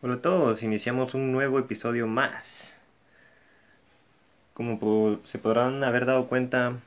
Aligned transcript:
Hola 0.00 0.14
a 0.14 0.22
todos, 0.22 0.62
iniciamos 0.62 1.14
un 1.14 1.32
nuevo 1.32 1.58
episodio 1.58 2.06
más. 2.06 2.72
Como 4.54 5.18
se 5.24 5.40
podrán 5.40 5.82
haber 5.82 6.06
dado 6.06 6.28
cuenta, 6.28 6.78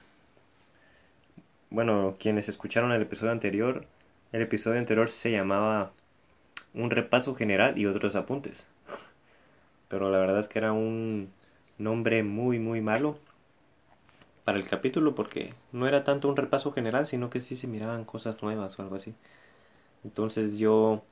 bueno, 1.69 2.15
quienes 2.21 2.47
escucharon 2.47 2.93
el 2.93 3.01
episodio 3.01 3.33
anterior, 3.33 3.85
el 4.31 4.41
episodio 4.41 4.79
anterior 4.79 5.09
se 5.09 5.29
llamaba 5.29 5.91
Un 6.73 6.89
repaso 6.89 7.35
general 7.35 7.77
y 7.77 7.85
otros 7.85 8.15
apuntes. 8.15 8.65
Pero 9.89 10.09
la 10.09 10.19
verdad 10.19 10.39
es 10.39 10.47
que 10.47 10.59
era 10.59 10.71
un 10.71 11.33
nombre 11.77 12.23
muy 12.23 12.59
muy 12.59 12.79
malo 12.79 13.19
para 14.45 14.57
el 14.57 14.65
capítulo 14.69 15.15
porque 15.15 15.53
no 15.73 15.85
era 15.85 16.05
tanto 16.05 16.29
un 16.29 16.37
repaso 16.37 16.71
general, 16.71 17.07
sino 17.07 17.29
que 17.29 17.41
sí 17.41 17.57
se 17.57 17.67
miraban 17.67 18.05
cosas 18.05 18.41
nuevas 18.41 18.79
o 18.79 18.83
algo 18.83 18.95
así. 18.95 19.13
Entonces 20.05 20.57
yo 20.57 21.03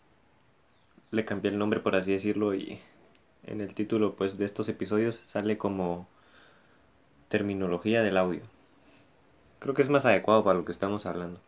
le 1.12 1.26
cambié 1.26 1.52
el 1.52 1.58
nombre 1.58 1.80
por 1.80 1.96
así 1.96 2.12
decirlo 2.12 2.54
y 2.54 2.80
en 3.44 3.62
el 3.62 3.74
título 3.74 4.16
pues 4.16 4.38
de 4.38 4.46
estos 4.46 4.70
episodios 4.70 5.22
sale 5.26 5.58
como 5.58 6.08
terminología 7.30 8.04
del 8.04 8.18
audio. 8.18 8.42
Creo 9.60 9.74
que 9.74 9.82
es 9.82 9.90
más 9.90 10.06
adecuado 10.06 10.44
para 10.44 10.58
lo 10.58 10.66
que 10.66 10.72
estamos 10.72 11.06
hablando. 11.06 11.40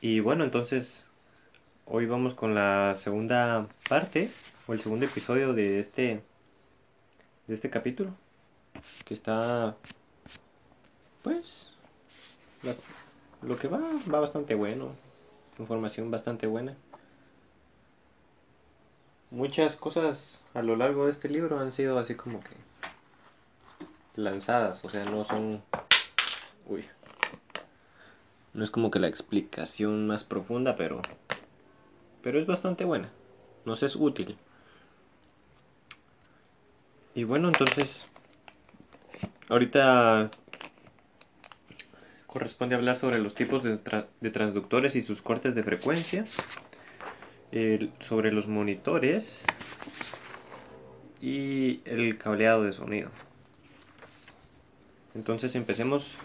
Y 0.00 0.20
bueno, 0.20 0.44
entonces 0.44 1.06
hoy 1.86 2.06
vamos 2.06 2.34
con 2.34 2.54
la 2.54 2.94
segunda 2.94 3.66
parte 3.88 4.30
o 4.66 4.72
el 4.72 4.80
segundo 4.80 5.06
episodio 5.06 5.54
de 5.54 5.78
este 5.78 6.22
de 7.46 7.54
este 7.54 7.70
capítulo 7.70 8.10
que 9.04 9.14
está 9.14 9.76
pues 11.22 11.70
lo 13.42 13.56
que 13.56 13.68
va 13.68 13.80
va 14.12 14.20
bastante 14.20 14.54
bueno, 14.56 14.90
información 15.58 16.10
bastante 16.10 16.48
buena 16.48 16.76
muchas 19.30 19.76
cosas 19.76 20.44
a 20.54 20.62
lo 20.62 20.76
largo 20.76 21.06
de 21.06 21.10
este 21.10 21.28
libro 21.28 21.58
han 21.58 21.72
sido 21.72 21.98
así 21.98 22.14
como 22.14 22.40
que 22.40 22.54
lanzadas, 24.14 24.84
o 24.84 24.90
sea, 24.90 25.04
no 25.04 25.24
son... 25.24 25.62
Uy. 26.66 26.84
No 28.54 28.64
es 28.64 28.70
como 28.70 28.90
que 28.90 28.98
la 28.98 29.08
explicación 29.08 30.06
más 30.06 30.24
profunda, 30.24 30.76
pero... 30.76 31.02
Pero 32.22 32.38
es 32.38 32.46
bastante 32.46 32.84
buena. 32.84 33.10
Nos 33.64 33.82
es 33.82 33.94
útil. 33.94 34.38
Y 37.14 37.24
bueno, 37.24 37.48
entonces... 37.48 38.06
Ahorita 39.48 40.30
corresponde 42.26 42.74
hablar 42.74 42.96
sobre 42.96 43.18
los 43.18 43.34
tipos 43.34 43.62
de, 43.62 43.78
de 44.20 44.30
transductores 44.30 44.96
y 44.96 45.02
sus 45.02 45.22
cortes 45.22 45.54
de 45.54 45.62
frecuencia 45.62 46.24
sobre 48.00 48.32
los 48.32 48.48
monitores 48.48 49.44
y 51.20 51.80
el 51.84 52.18
cableado 52.18 52.64
de 52.64 52.72
sonido. 52.72 53.10
Entonces 55.14 55.54
empecemos 55.54 56.16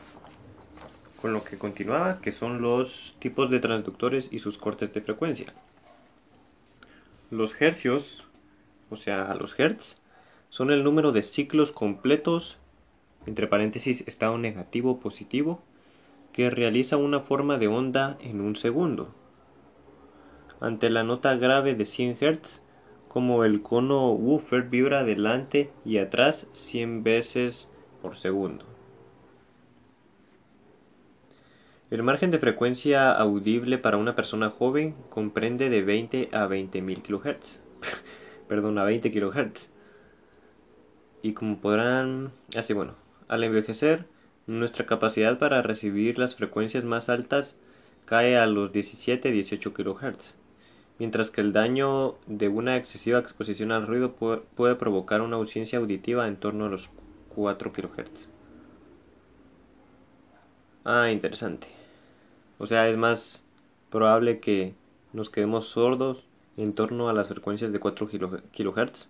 con 1.21 1.33
lo 1.33 1.43
que 1.43 1.57
continuaba, 1.57 2.19
que 2.19 2.31
son 2.31 2.61
los 2.61 3.15
tipos 3.19 3.49
de 3.49 3.59
transductores 3.59 4.29
y 4.31 4.39
sus 4.39 4.57
cortes 4.57 4.93
de 4.93 5.01
frecuencia. 5.01 5.53
Los 7.29 7.59
hercios, 7.61 8.23
o 8.89 8.95
sea, 8.95 9.33
los 9.35 9.57
hertz, 9.57 9.97
son 10.49 10.71
el 10.71 10.83
número 10.83 11.11
de 11.11 11.23
ciclos 11.23 11.71
completos, 11.71 12.57
entre 13.25 13.47
paréntesis 13.47 14.01
estado 14.07 14.37
negativo 14.37 14.99
positivo, 14.99 15.63
que 16.33 16.49
realiza 16.49 16.97
una 16.97 17.21
forma 17.21 17.57
de 17.57 17.67
onda 17.67 18.17
en 18.21 18.41
un 18.41 18.55
segundo 18.55 19.13
ante 20.61 20.91
la 20.91 21.03
nota 21.03 21.35
grave 21.35 21.73
de 21.73 21.85
100 21.85 22.17
Hz, 22.17 22.61
como 23.07 23.43
el 23.43 23.61
cono 23.61 24.11
woofer 24.11 24.69
vibra 24.69 24.99
adelante 24.99 25.71
y 25.83 25.97
atrás 25.97 26.47
100 26.53 27.03
veces 27.03 27.67
por 28.01 28.15
segundo. 28.15 28.63
El 31.89 32.03
margen 32.03 32.31
de 32.31 32.39
frecuencia 32.39 33.11
audible 33.11 33.79
para 33.79 33.97
una 33.97 34.15
persona 34.15 34.49
joven 34.49 34.95
comprende 35.09 35.69
de 35.69 35.81
20 35.81 36.29
a 36.31 36.47
20.000 36.47 37.01
kHz. 37.01 37.59
Perdón, 38.47 38.77
a 38.77 38.85
20 38.85 39.11
kHz. 39.11 39.67
Y 41.21 41.33
como 41.33 41.59
podrán... 41.59 42.31
Así 42.55 42.73
bueno, 42.73 42.93
al 43.27 43.43
envejecer, 43.43 44.05
nuestra 44.47 44.85
capacidad 44.85 45.37
para 45.37 45.61
recibir 45.61 46.17
las 46.17 46.35
frecuencias 46.35 46.85
más 46.85 47.09
altas 47.09 47.57
cae 48.05 48.37
a 48.37 48.45
los 48.45 48.71
17-18 48.71 49.73
kHz 49.73 50.40
mientras 51.01 51.31
que 51.31 51.41
el 51.41 51.51
daño 51.51 52.13
de 52.27 52.47
una 52.47 52.77
excesiva 52.77 53.17
exposición 53.17 53.71
al 53.71 53.87
ruido 53.87 54.13
puede, 54.13 54.75
provocar 54.75 55.21
una 55.21 55.37
ausencia 55.37 55.79
auditiva 55.79 56.27
en 56.27 56.35
torno 56.37 56.65
a 56.65 56.69
los 56.69 56.91
4 57.29 57.73
kHz. 57.73 58.27
Ah, 60.83 61.09
interesante. 61.09 61.65
O 62.59 62.67
sea, 62.67 62.87
es 62.87 62.97
más 62.97 63.43
probable 63.89 64.39
que 64.39 64.75
nos 65.11 65.31
quedemos 65.31 65.69
sordos 65.69 66.27
en 66.55 66.73
torno 66.75 67.09
a 67.09 67.13
las 67.13 67.29
frecuencias 67.29 67.71
de 67.71 67.79
4 67.79 68.07
kHz 68.07 69.09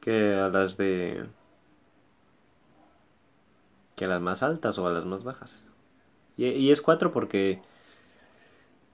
que 0.00 0.34
a 0.34 0.48
las 0.50 0.76
de 0.76 1.26
que 3.96 4.04
a 4.04 4.08
las 4.08 4.20
más 4.20 4.44
altas 4.44 4.78
o 4.78 4.86
a 4.86 4.92
las 4.92 5.04
más 5.04 5.24
bajas. 5.24 5.66
Y, 6.36 6.70
es 6.70 6.80
4 6.80 7.10
porque 7.10 7.60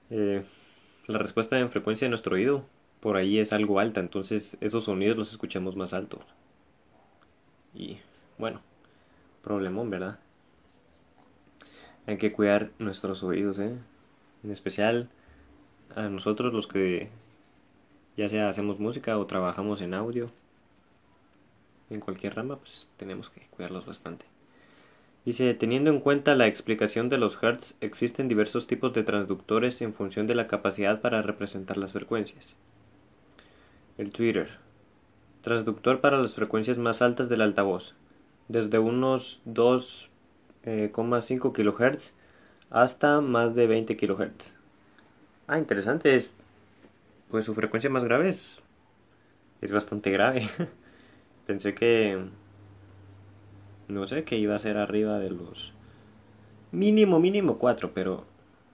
eh, 0.09 0.43
la 1.13 1.19
respuesta 1.19 1.59
en 1.59 1.69
frecuencia 1.69 2.05
de 2.05 2.09
nuestro 2.09 2.35
oído 2.35 2.65
por 2.99 3.17
ahí 3.17 3.39
es 3.39 3.53
algo 3.53 3.79
alta, 3.79 3.99
entonces 3.99 4.57
esos 4.61 4.85
sonidos 4.85 5.17
los 5.17 5.31
escuchamos 5.31 5.75
más 5.75 5.93
altos. 5.93 6.21
Y 7.73 7.97
bueno, 8.37 8.61
problemón, 9.41 9.89
¿verdad? 9.89 10.19
Hay 12.05 12.17
que 12.17 12.31
cuidar 12.31 12.71
nuestros 12.79 13.23
oídos, 13.23 13.59
¿eh? 13.59 13.77
En 14.43 14.51
especial 14.51 15.09
a 15.95 16.03
nosotros 16.09 16.53
los 16.53 16.67
que 16.67 17.09
ya 18.17 18.27
sea 18.29 18.47
hacemos 18.47 18.79
música 18.79 19.17
o 19.17 19.25
trabajamos 19.25 19.81
en 19.81 19.93
audio, 19.93 20.31
en 21.89 21.99
cualquier 21.99 22.35
rama, 22.35 22.57
pues 22.57 22.87
tenemos 22.97 23.29
que 23.29 23.47
cuidarlos 23.47 23.85
bastante. 23.85 24.32
Dice, 25.25 25.53
teniendo 25.53 25.89
en 25.89 26.01
cuenta 26.01 26.35
la 26.35 26.47
explicación 26.47 27.07
de 27.07 27.17
los 27.17 27.41
hertz, 27.41 27.75
existen 27.79 28.27
diversos 28.27 28.67
tipos 28.67 28.91
de 28.93 29.03
transductores 29.03 29.81
en 29.81 29.93
función 29.93 30.27
de 30.27 30.35
la 30.35 30.47
capacidad 30.47 30.99
para 30.99 31.21
representar 31.21 31.77
las 31.77 31.93
frecuencias. 31.93 32.55
El 33.97 34.11
Twitter. 34.11 34.49
Transductor 35.41 36.01
para 36.01 36.19
las 36.19 36.35
frecuencias 36.35 36.77
más 36.77 37.01
altas 37.01 37.29
del 37.29 37.41
altavoz, 37.41 37.95
desde 38.49 38.79
unos 38.79 39.41
2,5 39.45 40.09
eh, 40.65 40.91
kHz 40.91 42.13
hasta 42.69 43.21
más 43.21 43.55
de 43.55 43.67
20 43.67 43.95
kHz. 43.95 44.55
Ah, 45.47 45.57
interesante, 45.57 46.15
es, 46.15 46.33
pues 47.29 47.45
su 47.45 47.53
frecuencia 47.53 47.89
más 47.89 48.03
grave 48.03 48.29
es, 48.29 48.61
es 49.61 49.71
bastante 49.71 50.11
grave. 50.11 50.49
Pensé 51.45 51.73
que 51.73 52.25
no 53.87 54.07
sé, 54.07 54.23
que 54.23 54.37
iba 54.37 54.55
a 54.55 54.59
ser 54.59 54.77
arriba 54.77 55.19
de 55.19 55.29
los 55.29 55.73
mínimo, 56.71 57.19
mínimo 57.19 57.57
4, 57.57 57.91
pero 57.93 58.25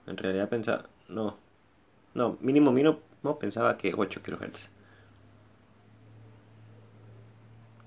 en 0.06 0.16
realidad 0.16 0.48
pensaba, 0.48 0.86
no, 1.08 1.36
no, 2.14 2.36
mínimo, 2.40 2.72
mínimo, 2.72 2.98
pensaba 3.38 3.76
que 3.76 3.94
8 3.96 4.20
kHz. 4.22 4.70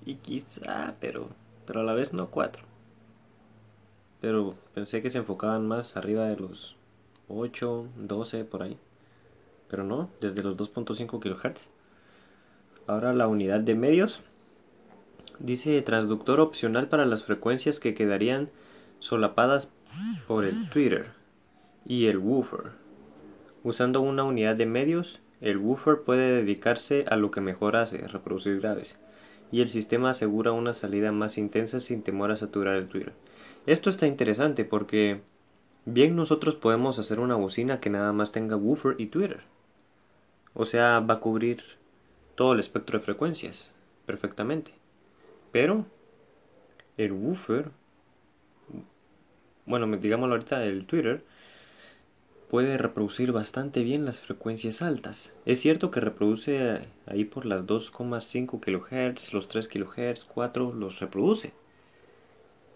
Y 0.06 0.16
quizá, 0.16 0.96
pero, 1.00 1.30
pero 1.66 1.82
a 1.82 1.84
la 1.84 1.94
vez 1.94 2.14
no 2.14 2.30
4. 2.30 2.64
Pero 4.22 4.56
pensé 4.74 5.02
que 5.02 5.12
se 5.12 5.18
enfocaban 5.18 5.68
más 5.68 5.98
arriba 5.98 6.28
de 6.28 6.38
los 6.38 6.78
8, 7.28 7.88
12, 7.96 8.46
por 8.46 8.64
ahí. 8.64 8.78
Pero 9.68 9.84
no, 9.84 10.10
desde 10.22 10.44
los 10.44 10.56
2.5 10.58 11.20
kHz. 11.20 11.68
Ahora 12.86 13.14
la 13.14 13.28
unidad 13.28 13.62
de 13.62 13.76
medios 13.76 14.22
Dice 15.40 15.82
transductor 15.82 16.40
opcional 16.40 16.88
para 16.88 17.06
las 17.06 17.24
frecuencias 17.24 17.80
que 17.80 17.94
quedarían 17.94 18.50
solapadas 19.00 19.72
por 20.28 20.46
el 20.46 20.70
Twitter 20.70 21.08
y 21.86 22.06
el 22.08 22.18
woofer. 22.18 22.72
Usando 23.64 24.02
una 24.02 24.24
unidad 24.24 24.56
de 24.56 24.66
medios, 24.66 25.22
el 25.42 25.58
woofer 25.58 26.02
puede 26.02 26.36
dedicarse 26.36 27.06
a 27.10 27.16
lo 27.16 27.32
que 27.32 27.42
mejor 27.42 27.76
hace, 27.76 28.08
reproducir 28.08 28.60
graves, 28.60 29.00
y 29.52 29.62
el 29.62 29.70
sistema 29.70 30.12
asegura 30.12 30.52
una 30.52 30.74
salida 30.74 31.12
más 31.12 31.38
intensa 31.38 31.80
sin 31.80 32.04
temor 32.04 32.32
a 32.32 32.38
saturar 32.38 32.76
el 32.76 32.88
Twitter. 32.88 33.14
Esto 33.66 33.90
está 33.90 34.08
interesante 34.08 34.66
porque 34.66 35.22
bien 35.86 36.16
nosotros 36.16 36.56
podemos 36.56 37.00
hacer 37.00 37.20
una 37.20 37.36
bocina 37.36 37.80
que 37.80 37.90
nada 37.90 38.14
más 38.14 38.32
tenga 38.32 38.56
woofer 38.56 38.96
y 39.00 39.08
Twitter. 39.08 39.42
O 40.54 40.66
sea, 40.66 41.00
va 41.00 41.16
a 41.16 41.20
cubrir 41.20 41.64
todo 42.36 42.54
el 42.54 42.60
espectro 42.60 43.00
de 43.00 43.06
frecuencias 43.06 43.72
perfectamente. 44.06 44.83
Pero 45.54 45.86
el 46.98 47.12
woofer, 47.12 47.70
bueno, 49.68 49.86
digámoslo 49.98 50.34
ahorita, 50.34 50.66
el 50.66 50.88
Twitter, 50.88 51.24
puede 52.50 52.76
reproducir 52.80 53.32
bastante 53.32 53.84
bien 53.84 54.04
las 54.04 54.20
frecuencias 54.20 54.82
altas. 54.82 55.32
Es 55.46 55.62
cierto 55.62 55.92
que 55.92 56.00
reproduce 56.00 56.88
ahí 57.06 57.24
por 57.24 57.46
las 57.46 57.68
2,5 57.68 58.60
kHz, 58.60 59.34
los 59.34 59.48
3 59.48 59.68
kHz, 59.68 60.24
4 60.24 60.74
los 60.74 61.00
reproduce. 61.00 61.54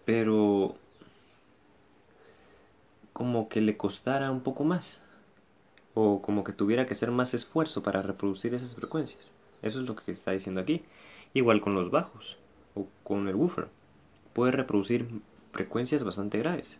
Pero 0.04 0.76
como 3.12 3.48
que 3.48 3.60
le 3.60 3.76
costara 3.76 4.30
un 4.30 4.42
poco 4.42 4.62
más. 4.62 5.00
O 5.94 6.22
como 6.22 6.44
que 6.44 6.52
tuviera 6.52 6.86
que 6.86 6.92
hacer 6.92 7.10
más 7.10 7.34
esfuerzo 7.34 7.82
para 7.82 8.02
reproducir 8.02 8.54
esas 8.54 8.76
frecuencias. 8.76 9.32
Eso 9.62 9.80
es 9.80 9.88
lo 9.88 9.96
que 9.96 10.12
está 10.12 10.30
diciendo 10.30 10.60
aquí. 10.60 10.84
Igual 11.34 11.60
con 11.60 11.74
los 11.74 11.90
bajos 11.90 12.38
con 13.04 13.28
el 13.28 13.34
woofer. 13.34 13.68
Puede 14.32 14.52
reproducir 14.52 15.08
frecuencias 15.52 16.04
bastante 16.04 16.38
graves. 16.38 16.76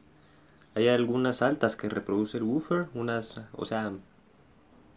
Hay 0.75 0.89
algunas 0.89 1.43
altas 1.43 1.77
que 1.77 1.89
reproduce 1.89 2.37
el 2.37 2.45
woofer, 2.45 2.87
unas, 2.95 3.41
o 3.53 3.65
sea, 3.65 3.93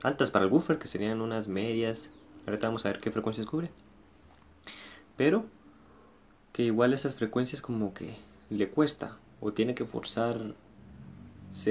altas 0.03 0.31
para 0.31 0.45
el 0.45 0.51
woofer 0.51 0.77
que 0.77 0.88
serían 0.88 1.21
unas 1.21 1.48
medias. 1.48 2.09
Ahorita 2.45 2.68
vamos 2.68 2.86
a 2.86 2.89
ver 2.89 3.00
qué 3.00 3.12
frecuencias 3.12 3.48
cubre. 3.48 3.71
Pero 5.18 5.45
que 6.53 6.63
igual 6.63 6.94
esas 6.94 7.15
frecuencias 7.15 7.62
como 7.62 7.94
que 7.94 8.15
le 8.50 8.69
cuesta 8.69 9.18
o 9.39 9.54
tiene 9.54 9.74
que 9.74 9.86
forzarse 9.86 10.54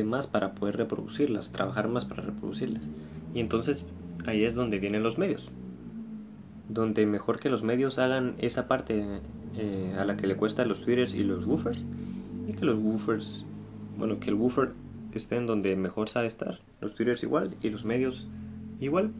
más 0.04 0.26
para 0.26 0.54
poder 0.54 0.76
reproducirlas, 0.76 1.52
trabajar 1.52 1.88
más 1.88 2.04
para 2.04 2.22
reproducirlas. 2.22 2.82
Y 3.34 3.40
entonces 3.40 3.84
ahí 4.26 4.44
es 4.44 4.54
donde 4.54 4.78
vienen 4.78 5.02
los 5.02 5.18
medios 5.18 5.50
donde 6.72 7.04
mejor 7.04 7.40
que 7.40 7.50
los 7.50 7.62
medios 7.62 7.98
hagan 7.98 8.36
esa 8.38 8.68
parte 8.68 9.20
eh, 9.56 9.94
a 9.98 10.04
la 10.04 10.16
que 10.16 10.26
le 10.26 10.36
cuesta 10.36 10.64
los 10.64 10.80
tweeters 10.82 11.14
y 11.14 11.24
los 11.24 11.44
woofers. 11.44 11.84
Y 12.48 12.52
que 12.52 12.64
los 12.64 12.78
woofers 12.78 13.44
bueno 13.96 14.18
que 14.18 14.30
el 14.30 14.34
woofer 14.34 14.72
esté 15.12 15.36
en 15.36 15.46
donde 15.46 15.76
mejor 15.76 16.08
sabe 16.08 16.26
estar 16.26 16.60
los 16.80 16.94
tweeters 16.94 17.22
igual 17.22 17.56
y 17.60 17.70
los 17.70 17.84
medios 17.84 18.26
igual. 18.80 19.10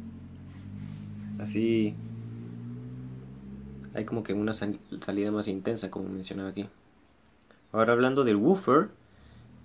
Así 1.39 1.95
hay 3.95 4.05
como 4.05 4.23
que 4.23 4.33
una 4.33 4.53
salida 4.53 5.31
más 5.33 5.49
intensa 5.49 5.91
como 5.91 6.09
mencionaba 6.09 6.51
aquí. 6.51 6.69
Ahora 7.73 7.93
hablando 7.93 8.25
del 8.25 8.37
woofer 8.37 8.89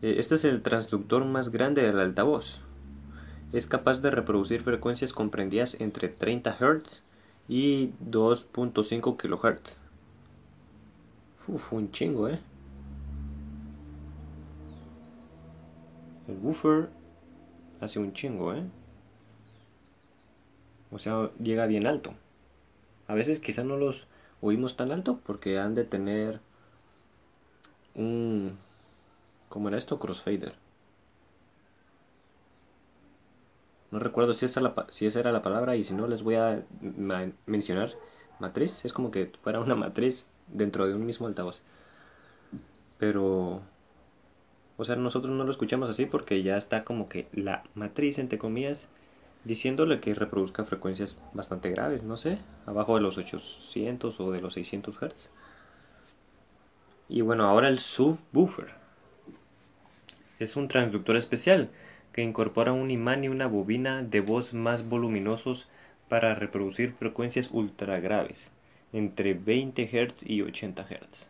eh, 0.02 0.16
este 0.18 0.36
es 0.36 0.46
el 0.46 0.62
transductor 0.62 1.24
más 1.24 1.50
grande 1.50 1.84
del 1.84 2.00
altavoz. 2.00 2.62
Es 3.54 3.68
capaz 3.68 4.02
de 4.02 4.12
reproducir 4.12 4.62
frecuencias 4.62 5.14
comprendidas 5.14 5.78
entre 5.80 6.10
30 6.10 6.58
Hz 6.60 7.04
y 7.48 7.90
2.5 8.10 9.18
kHz. 9.18 9.80
Uf, 11.48 11.74
un 11.74 11.92
chingo, 11.92 12.28
eh. 12.28 12.40
El 16.28 16.38
woofer 16.38 16.90
hace 17.82 18.00
un 18.00 18.14
chingo, 18.14 18.54
eh. 18.54 18.64
O 20.92 20.98
sea, 20.98 21.30
llega 21.40 21.68
bien 21.68 21.86
alto. 21.86 22.14
A 23.08 23.14
veces 23.14 23.40
quizá 23.40 23.64
no 23.64 23.78
los 23.78 24.08
oímos 24.42 24.76
tan 24.76 24.92
alto 24.92 25.20
porque 25.26 25.60
han 25.60 25.76
de 25.76 25.84
tener 25.84 26.40
un... 27.94 28.58
¿Cómo 29.50 29.70
era 29.70 29.78
esto? 29.78 30.00
Crossfader. 30.00 30.65
No 33.96 34.00
recuerdo 34.00 34.34
si 34.34 34.44
esa, 34.44 34.74
si 34.90 35.06
esa 35.06 35.22
era 35.22 35.32
la 35.32 35.42
palabra 35.42 35.78
y 35.78 35.86
si 35.86 35.94
no 35.94 36.06
les 36.06 36.22
voy 36.22 36.36
a 36.36 36.66
mencionar 37.46 37.94
matriz. 38.40 38.84
Es 38.84 38.92
como 38.92 39.10
que 39.10 39.32
fuera 39.40 39.62
una 39.62 39.76
matriz 39.76 40.28
dentro 40.50 40.86
de 40.86 40.94
un 40.94 41.06
mismo 41.06 41.28
altavoz. 41.28 41.62
Pero... 42.98 43.62
O 44.76 44.84
sea, 44.84 44.98
nosotros 44.98 45.34
no 45.34 45.46
lo 45.46 45.52
escuchamos 45.52 45.90
así 45.90 46.06
porque 46.08 46.44
ya 46.44 46.58
está 46.58 46.84
como 46.84 47.08
que 47.08 47.30
la 47.32 47.64
matriz, 47.74 48.20
entre 48.20 48.38
comillas, 48.38 48.90
diciéndole 49.46 50.02
que 50.02 50.14
reproduzca 50.14 50.66
frecuencias 50.66 51.18
bastante 51.32 51.70
graves, 51.70 52.04
no 52.04 52.18
sé, 52.18 52.40
abajo 52.66 52.96
de 52.96 53.02
los 53.02 53.18
800 53.18 54.20
o 54.20 54.32
de 54.34 54.42
los 54.42 54.56
600 54.56 54.94
Hz. 54.94 55.30
Y 57.08 57.22
bueno, 57.22 57.46
ahora 57.46 57.70
el 57.70 57.80
subwoofer. 57.80 58.74
Es 60.38 60.58
un 60.58 60.68
transductor 60.68 61.16
especial 61.16 61.70
que 62.16 62.24
incorpora 62.24 62.72
un 62.72 62.92
imán 62.92 63.26
y 63.26 63.28
una 63.28 63.46
bobina 63.46 64.02
de 64.02 64.22
voz 64.22 64.54
más 64.54 64.88
voluminosos 64.88 65.68
para 66.08 66.34
reproducir 66.34 66.94
frecuencias 66.94 67.50
ultra 67.52 68.00
graves, 68.00 68.50
entre 68.94 69.34
20 69.34 69.84
Hz 69.86 70.24
y 70.26 70.42
80 70.42 70.84
Hz. 70.84 71.30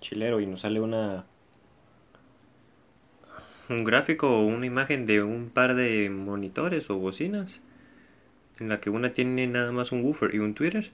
Chilero 0.00 0.40
y 0.40 0.46
nos 0.46 0.62
sale 0.62 0.80
una 0.80 1.26
un 3.68 3.84
gráfico 3.84 4.30
o 4.30 4.46
una 4.46 4.64
imagen 4.64 5.04
de 5.04 5.22
un 5.22 5.50
par 5.50 5.74
de 5.74 6.08
monitores 6.08 6.88
o 6.88 6.96
bocinas 6.96 7.60
en 8.58 8.70
la 8.70 8.80
que 8.80 8.88
una 8.88 9.12
tiene 9.12 9.46
nada 9.46 9.72
más 9.72 9.92
un 9.92 10.02
woofer 10.02 10.34
y 10.34 10.38
un 10.38 10.54
tweeter 10.54 10.90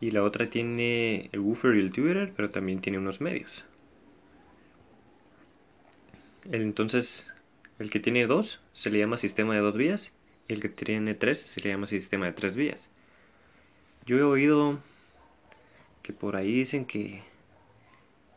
y 0.00 0.10
la 0.10 0.22
otra 0.22 0.48
tiene 0.48 1.28
el 1.32 1.40
woofer 1.40 1.76
y 1.76 1.80
el 1.80 1.92
Twitter, 1.92 2.32
pero 2.34 2.50
también 2.50 2.80
tiene 2.80 2.98
unos 2.98 3.20
medios. 3.20 3.64
Entonces, 6.50 7.30
el 7.78 7.90
que 7.90 8.00
tiene 8.00 8.26
dos 8.26 8.60
se 8.72 8.90
le 8.90 8.98
llama 8.98 9.18
sistema 9.18 9.54
de 9.54 9.60
dos 9.60 9.76
vías 9.76 10.12
y 10.48 10.54
el 10.54 10.60
que 10.60 10.70
tiene 10.70 11.14
tres 11.14 11.38
se 11.38 11.60
le 11.60 11.70
llama 11.70 11.86
sistema 11.86 12.26
de 12.26 12.32
tres 12.32 12.56
vías. 12.56 12.88
Yo 14.06 14.18
he 14.18 14.22
oído 14.22 14.80
que 16.02 16.12
por 16.12 16.36
ahí 16.36 16.52
dicen 16.52 16.86
que, 16.86 17.22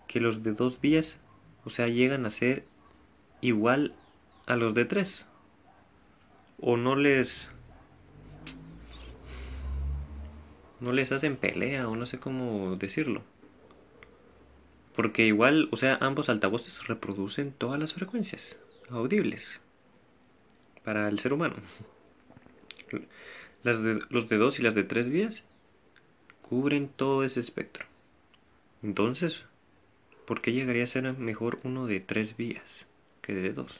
que 0.07 0.19
los 0.19 0.43
de 0.43 0.51
dos 0.51 0.81
vías, 0.81 1.17
o 1.63 1.69
sea, 1.69 1.87
llegan 1.87 2.25
a 2.25 2.29
ser 2.29 2.65
igual 3.39 3.95
a 4.45 4.57
los 4.57 4.73
de 4.73 4.85
tres. 4.85 5.27
O 6.59 6.77
no 6.77 6.95
les 6.95 7.49
no 10.83 10.91
les 10.91 11.13
hacen 11.13 11.37
pelea 11.37 11.87
o 11.87 11.95
no 11.95 12.05
sé 12.05 12.19
cómo 12.19 12.75
decirlo. 12.75 13.23
Porque 14.93 15.25
igual, 15.25 15.69
o 15.71 15.77
sea, 15.77 15.97
ambos 16.01 16.27
altavoces 16.27 16.87
reproducen 16.87 17.53
todas 17.53 17.79
las 17.79 17.93
frecuencias 17.93 18.57
audibles 18.89 19.61
para 20.83 21.07
el 21.07 21.19
ser 21.19 21.31
humano. 21.31 21.55
Las 23.63 23.81
de, 23.81 23.99
los 24.09 24.27
de 24.27 24.37
dos 24.37 24.59
y 24.59 24.61
las 24.61 24.75
de 24.75 24.83
tres 24.83 25.07
vías 25.07 25.45
cubren 26.41 26.89
todo 26.89 27.23
ese 27.23 27.39
espectro. 27.39 27.85
Entonces, 28.83 29.45
¿por 30.27 30.41
qué 30.41 30.51
llegaría 30.51 30.83
a 30.83 30.87
ser 30.87 31.17
mejor 31.17 31.59
uno 31.63 31.87
de 31.87 32.01
tres 32.01 32.35
vías 32.35 32.87
que 33.21 33.33
de 33.33 33.53
dos? 33.53 33.79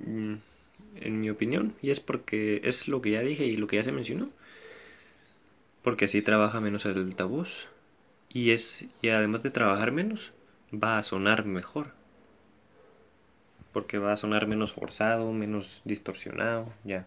Mm, 0.00 0.34
en 1.04 1.20
mi 1.20 1.30
opinión, 1.30 1.74
y 1.82 1.90
es 1.90 2.00
porque 2.00 2.60
es 2.64 2.88
lo 2.88 3.00
que 3.00 3.12
ya 3.12 3.20
dije 3.20 3.44
y 3.46 3.56
lo 3.56 3.66
que 3.66 3.76
ya 3.76 3.84
se 3.84 3.92
mencionó, 3.92 4.30
porque 5.82 6.06
así 6.06 6.22
trabaja 6.22 6.60
menos 6.60 6.86
el 6.86 6.98
altavoz 6.98 7.68
y 8.30 8.50
es 8.50 8.86
y 9.02 9.10
además 9.10 9.42
de 9.42 9.50
trabajar 9.50 9.92
menos 9.92 10.32
va 10.72 10.98
a 10.98 11.02
sonar 11.02 11.44
mejor, 11.44 11.92
porque 13.72 13.98
va 13.98 14.12
a 14.12 14.16
sonar 14.16 14.46
menos 14.46 14.72
forzado, 14.72 15.32
menos 15.32 15.82
distorsionado, 15.84 16.72
ya. 16.84 17.06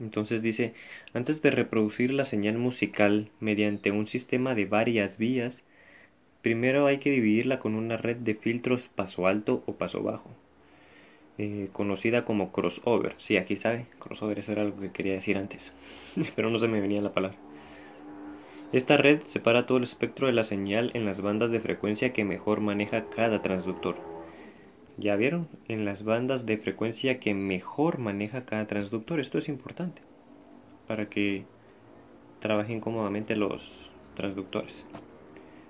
Entonces 0.00 0.42
dice, 0.42 0.74
antes 1.12 1.42
de 1.42 1.50
reproducir 1.50 2.12
la 2.12 2.24
señal 2.24 2.56
musical 2.58 3.30
mediante 3.40 3.90
un 3.90 4.06
sistema 4.06 4.54
de 4.54 4.64
varias 4.64 5.18
vías, 5.18 5.64
Primero 6.42 6.86
hay 6.86 6.98
que 6.98 7.10
dividirla 7.10 7.58
con 7.58 7.74
una 7.74 7.96
red 7.96 8.16
de 8.16 8.34
filtros 8.34 8.88
paso 8.94 9.26
alto 9.26 9.62
o 9.66 9.74
paso 9.74 10.02
bajo, 10.02 10.30
eh, 11.36 11.68
conocida 11.72 12.24
como 12.24 12.52
crossover. 12.52 13.14
Sí, 13.18 13.36
aquí 13.36 13.56
sabe, 13.56 13.86
crossover, 13.98 14.38
eso 14.38 14.52
era 14.52 14.62
algo 14.62 14.80
que 14.80 14.92
quería 14.92 15.14
decir 15.14 15.36
antes, 15.36 15.72
pero 16.36 16.50
no 16.50 16.58
se 16.58 16.68
me 16.68 16.80
venía 16.80 17.02
la 17.02 17.12
palabra. 17.12 17.36
Esta 18.70 18.98
red 18.98 19.20
separa 19.22 19.66
todo 19.66 19.78
el 19.78 19.84
espectro 19.84 20.26
de 20.26 20.34
la 20.34 20.44
señal 20.44 20.90
en 20.92 21.06
las 21.06 21.22
bandas 21.22 21.50
de 21.50 21.58
frecuencia 21.58 22.12
que 22.12 22.24
mejor 22.24 22.60
maneja 22.60 23.06
cada 23.06 23.40
transductor. 23.40 23.96
¿Ya 24.98 25.16
vieron? 25.16 25.48
En 25.68 25.84
las 25.84 26.04
bandas 26.04 26.44
de 26.44 26.58
frecuencia 26.58 27.18
que 27.18 27.32
mejor 27.32 27.98
maneja 27.98 28.44
cada 28.44 28.66
transductor. 28.66 29.20
Esto 29.20 29.38
es 29.38 29.48
importante 29.48 30.02
para 30.86 31.08
que 31.08 31.44
trabajen 32.40 32.80
cómodamente 32.80 33.36
los 33.36 33.90
transductores. 34.16 34.84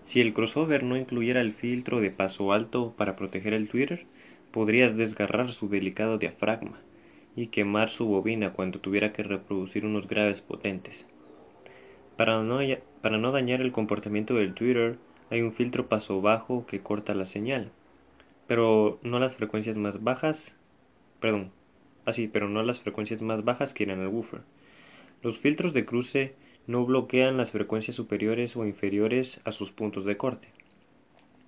Si 0.08 0.22
el 0.22 0.32
crossover 0.32 0.84
no 0.84 0.96
incluyera 0.96 1.42
el 1.42 1.52
filtro 1.52 2.00
de 2.00 2.10
paso 2.10 2.54
alto 2.54 2.94
para 2.96 3.14
proteger 3.14 3.52
el 3.52 3.68
Twitter, 3.68 4.06
podrías 4.52 4.96
desgarrar 4.96 5.52
su 5.52 5.68
delicado 5.68 6.16
diafragma 6.16 6.80
y 7.36 7.48
quemar 7.48 7.90
su 7.90 8.06
bobina 8.06 8.54
cuando 8.54 8.80
tuviera 8.80 9.12
que 9.12 9.22
reproducir 9.22 9.84
unos 9.84 10.08
graves 10.08 10.40
potentes. 10.40 11.06
Para 12.16 12.42
no, 12.42 12.60
para 13.02 13.18
no 13.18 13.32
dañar 13.32 13.60
el 13.60 13.70
comportamiento 13.70 14.32
del 14.32 14.54
Twitter, 14.54 14.96
hay 15.28 15.42
un 15.42 15.52
filtro 15.52 15.90
paso 15.90 16.22
bajo 16.22 16.64
que 16.64 16.80
corta 16.80 17.12
la 17.12 17.26
señal, 17.26 17.70
pero 18.46 18.98
no 19.02 19.18
las 19.18 19.36
frecuencias 19.36 19.76
más 19.76 20.02
bajas, 20.02 20.56
perdón, 21.20 21.50
así, 22.06 22.28
pero 22.28 22.48
no 22.48 22.62
las 22.62 22.80
frecuencias 22.80 23.20
más 23.20 23.44
bajas 23.44 23.74
que 23.74 23.82
irán 23.82 24.00
al 24.00 24.08
woofer. 24.08 24.40
Los 25.22 25.38
filtros 25.38 25.74
de 25.74 25.84
cruce 25.84 26.34
no 26.68 26.84
bloquean 26.84 27.38
las 27.38 27.50
frecuencias 27.50 27.96
superiores 27.96 28.54
o 28.54 28.64
inferiores 28.64 29.40
a 29.44 29.52
sus 29.52 29.72
puntos 29.72 30.04
de 30.04 30.18
corte. 30.18 30.48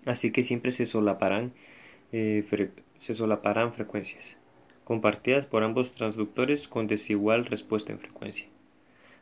Así 0.07 0.33
que 0.33 0.43
siempre 0.43 0.73
se 0.73 0.87
solaparán, 0.87 1.53
eh, 2.11 2.43
se 2.99 3.15
solaparán 3.15 3.75
frecuencias, 3.75 4.39
compartidas 4.83 5.45
por 5.45 5.63
ambos 5.63 5.93
transductores 5.93 6.69
con 6.69 6.87
desigual 6.87 7.45
respuesta 7.45 7.93
en 7.93 7.99
frecuencia. 7.99 8.47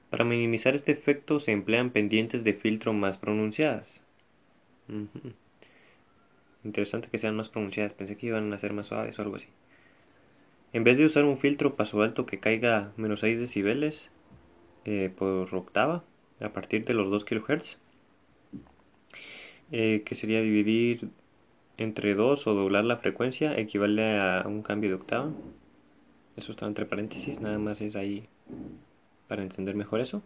Para 0.09 0.25
minimizar 0.25 0.77
este 0.77 0.93
efecto 0.93 1.41
se 1.41 1.51
emplean 1.51 1.91
pendientes 1.91 2.45
de 2.45 2.55
filtro 2.55 2.93
más 2.93 3.19
pronunciadas. 3.19 4.01
Interesante 6.63 7.09
que 7.11 7.19
sean 7.19 7.35
más 7.35 7.49
pronunciadas, 7.49 7.93
pensé 7.93 8.17
que 8.17 8.29
iban 8.29 8.53
a 8.53 8.59
ser 8.59 8.73
más 8.73 8.87
suaves 8.87 9.19
o 9.19 9.23
algo 9.23 9.35
así. 9.35 9.49
En 10.73 10.85
vez 10.85 10.97
de 10.97 11.07
usar 11.07 11.25
un 11.25 11.37
filtro 11.37 11.75
paso 11.75 12.03
alto 12.03 12.25
que 12.25 12.39
caiga 12.39 12.93
menos 12.97 13.21
6 13.21 13.41
decibeles 13.41 14.13
eh, 14.89 15.11
por 15.15 15.55
octava, 15.55 16.03
a 16.41 16.49
partir 16.49 16.87
de 16.87 16.95
los 16.95 17.11
2 17.11 17.27
kHz, 17.27 17.77
eh, 19.71 20.03
que 20.07 20.15
sería 20.15 20.41
dividir 20.41 21.11
entre 21.77 22.15
2 22.15 22.47
o 22.47 22.55
doblar 22.55 22.87
la 22.87 22.97
frecuencia, 22.97 23.55
equivale 23.59 24.19
a 24.19 24.45
un 24.47 24.63
cambio 24.63 24.89
de 24.89 24.97
octava. 24.97 25.31
Eso 26.39 26.53
está 26.53 26.67
entre 26.67 26.87
paréntesis, 26.87 27.39
nada 27.39 27.59
más 27.59 27.83
es 27.83 27.97
ahí 27.97 28.29
para 29.27 29.43
entender 29.43 29.75
mejor 29.75 30.01
eso. 30.01 30.23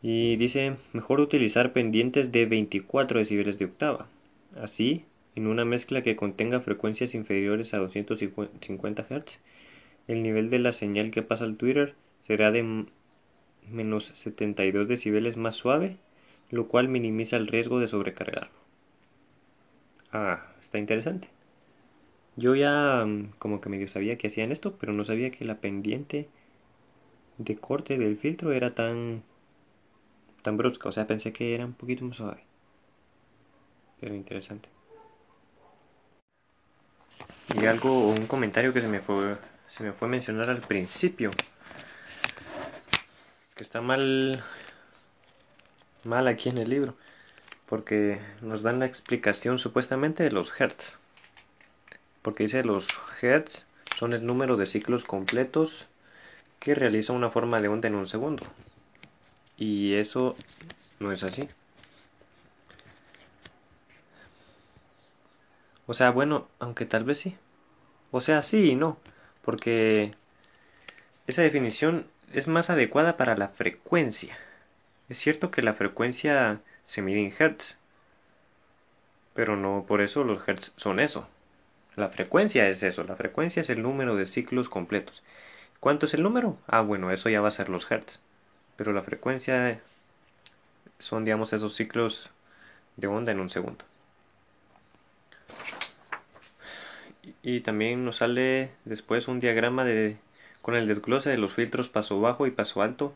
Y 0.00 0.36
dice, 0.36 0.76
mejor 0.94 1.20
utilizar 1.20 1.74
pendientes 1.74 2.32
de 2.32 2.46
24 2.46 3.18
decibeles 3.18 3.58
de 3.58 3.66
octava. 3.66 4.06
Así, 4.58 5.04
en 5.34 5.46
una 5.46 5.66
mezcla 5.66 6.02
que 6.02 6.16
contenga 6.16 6.60
frecuencias 6.60 7.14
inferiores 7.14 7.74
a 7.74 7.78
250 7.78 9.02
Hz, 9.02 9.40
el 10.08 10.22
nivel 10.22 10.48
de 10.48 10.58
la 10.58 10.72
señal 10.72 11.10
que 11.10 11.22
pasa 11.22 11.44
al 11.44 11.58
Twitter 11.58 11.94
será 12.22 12.50
de 12.50 12.86
menos 13.70 14.12
72 14.14 14.88
decibeles 14.88 15.36
más 15.36 15.54
suave, 15.54 15.96
lo 16.50 16.68
cual 16.68 16.88
minimiza 16.88 17.36
el 17.36 17.48
riesgo 17.48 17.80
de 17.80 17.88
sobrecargarlo. 17.88 18.58
Ah, 20.12 20.46
está 20.60 20.78
interesante. 20.78 21.28
Yo 22.36 22.54
ya 22.54 23.04
mm, 23.04 23.32
como 23.38 23.60
que 23.60 23.68
medio 23.68 23.88
sabía 23.88 24.18
que 24.18 24.28
hacían 24.28 24.52
esto, 24.52 24.76
pero 24.78 24.92
no 24.92 25.04
sabía 25.04 25.30
que 25.30 25.44
la 25.44 25.56
pendiente 25.56 26.28
de 27.38 27.56
corte 27.56 27.98
del 27.98 28.16
filtro 28.16 28.52
era 28.52 28.74
tan 28.74 29.22
tan 30.42 30.56
brusca, 30.56 30.88
o 30.88 30.92
sea, 30.92 31.06
pensé 31.06 31.32
que 31.32 31.54
era 31.54 31.66
un 31.66 31.72
poquito 31.72 32.04
más 32.04 32.18
suave. 32.18 32.44
Pero 34.00 34.14
interesante. 34.14 34.68
Y 37.60 37.66
algo, 37.66 38.08
un 38.08 38.26
comentario 38.26 38.72
que 38.72 38.80
se 38.80 38.88
me 38.88 39.00
fue, 39.00 39.36
se 39.68 39.82
me 39.82 39.92
fue 39.92 40.06
a 40.06 40.10
mencionar 40.10 40.48
al 40.48 40.60
principio. 40.60 41.30
Que 43.56 43.62
está 43.62 43.80
mal, 43.80 44.44
mal 46.04 46.28
aquí 46.28 46.50
en 46.50 46.58
el 46.58 46.68
libro. 46.68 46.94
Porque 47.64 48.20
nos 48.42 48.62
dan 48.62 48.78
la 48.78 48.86
explicación 48.86 49.58
supuestamente 49.58 50.22
de 50.22 50.30
los 50.30 50.60
hertz. 50.60 50.98
Porque 52.20 52.44
dice 52.44 52.62
los 52.64 52.86
hertz 53.22 53.64
son 53.96 54.12
el 54.12 54.26
número 54.26 54.58
de 54.58 54.66
ciclos 54.66 55.04
completos 55.04 55.86
que 56.60 56.74
realiza 56.74 57.14
una 57.14 57.30
forma 57.30 57.58
de 57.60 57.68
onda 57.68 57.88
en 57.88 57.94
un 57.94 58.06
segundo. 58.06 58.46
Y 59.56 59.94
eso 59.94 60.36
no 61.00 61.10
es 61.10 61.24
así. 61.24 61.48
O 65.86 65.94
sea, 65.94 66.10
bueno, 66.10 66.48
aunque 66.58 66.84
tal 66.84 67.04
vez 67.04 67.20
sí. 67.20 67.38
O 68.10 68.20
sea, 68.20 68.42
sí 68.42 68.72
y 68.72 68.74
no. 68.74 68.98
Porque 69.40 70.12
esa 71.26 71.40
definición 71.40 72.06
es 72.32 72.48
más 72.48 72.70
adecuada 72.70 73.16
para 73.16 73.36
la 73.36 73.48
frecuencia. 73.48 74.36
Es 75.08 75.18
cierto 75.18 75.50
que 75.50 75.62
la 75.62 75.74
frecuencia 75.74 76.60
se 76.86 77.02
mide 77.02 77.20
en 77.20 77.32
hertz. 77.38 77.76
Pero 79.34 79.56
no 79.56 79.84
por 79.86 80.00
eso 80.00 80.24
los 80.24 80.46
hertz 80.48 80.72
son 80.76 81.00
eso. 81.00 81.28
La 81.94 82.08
frecuencia 82.08 82.68
es 82.68 82.82
eso. 82.82 83.04
La 83.04 83.16
frecuencia 83.16 83.60
es 83.60 83.70
el 83.70 83.82
número 83.82 84.16
de 84.16 84.26
ciclos 84.26 84.68
completos. 84.68 85.22
¿Cuánto 85.80 86.06
es 86.06 86.14
el 86.14 86.22
número? 86.22 86.58
Ah, 86.66 86.80
bueno, 86.80 87.10
eso 87.10 87.28
ya 87.28 87.40
va 87.40 87.48
a 87.48 87.52
ser 87.52 87.68
los 87.68 87.90
hertz. 87.90 88.20
Pero 88.76 88.92
la 88.92 89.02
frecuencia 89.02 89.80
son, 90.98 91.24
digamos, 91.24 91.52
esos 91.52 91.74
ciclos 91.74 92.30
de 92.96 93.06
onda 93.06 93.32
en 93.32 93.40
un 93.40 93.50
segundo. 93.50 93.84
y 97.42 97.60
también 97.60 98.04
nos 98.04 98.16
sale 98.16 98.70
después 98.84 99.28
un 99.28 99.40
diagrama 99.40 99.84
de, 99.84 100.16
con 100.66 100.74
el 100.74 100.88
desglose 100.88 101.30
de 101.30 101.38
los 101.38 101.54
filtros 101.54 101.88
paso 101.88 102.20
bajo 102.20 102.44
y 102.44 102.50
paso 102.50 102.82
alto 102.82 103.14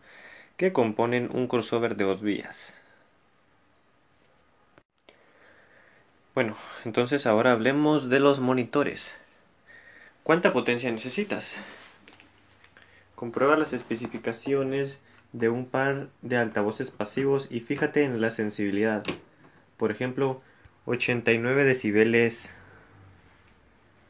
que 0.57 0.73
componen 0.73 1.29
un 1.33 1.49
crossover 1.49 1.97
de 1.97 2.05
dos 2.05 2.23
vías. 2.23 2.75
Bueno, 6.33 6.57
entonces 6.85 7.27
ahora 7.27 7.51
hablemos 7.51 8.09
de 8.09 8.21
los 8.21 8.39
monitores. 8.39 9.17
¿Cuánta 10.23 10.53
potencia 10.53 10.93
necesitas? 10.93 11.57
Comprueba 13.17 13.57
las 13.57 13.73
especificaciones 13.73 15.01
de 15.33 15.49
un 15.49 15.67
par 15.67 16.07
de 16.23 16.37
altavoces 16.37 16.93
pasivos 16.93 17.49
y 17.51 17.59
fíjate 17.59 18.05
en 18.05 18.21
la 18.21 18.31
sensibilidad. 18.31 19.03
Por 19.77 19.91
ejemplo, 19.91 20.41
89 20.85 21.65
decibeles 21.65 22.53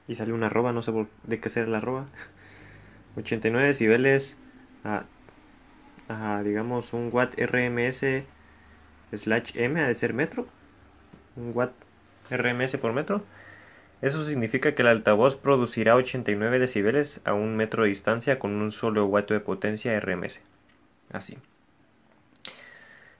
y 0.08 0.16
sale 0.16 0.34
una 0.34 0.48
arroba, 0.48 0.72
no 0.72 0.82
sé 0.82 0.92
de 1.22 1.40
qué 1.40 1.48
ser 1.48 1.68
la 1.68 1.78
arroba. 1.78 2.04
89 3.20 3.68
decibeles 3.68 4.36
a, 4.84 5.04
digamos 6.42 6.92
un 6.92 7.10
watt 7.12 7.34
RMS 7.38 8.24
slash 9.12 9.52
M 9.56 9.80
ha 9.80 9.88
de 9.88 9.94
ser 9.94 10.12
metro. 10.14 10.46
Un 11.36 11.52
watt 11.54 11.72
RMS 12.30 12.76
por 12.78 12.92
metro. 12.92 13.22
Eso 14.02 14.24
significa 14.24 14.74
que 14.74 14.82
el 14.82 14.88
altavoz 14.88 15.36
producirá 15.36 15.94
89 15.94 16.58
decibeles 16.58 17.20
a 17.24 17.34
un 17.34 17.56
metro 17.56 17.82
de 17.82 17.90
distancia 17.90 18.38
con 18.38 18.52
un 18.52 18.70
solo 18.70 19.06
watt 19.06 19.30
de 19.30 19.40
potencia 19.40 19.98
RMS. 20.00 20.40
Así. 21.12 21.38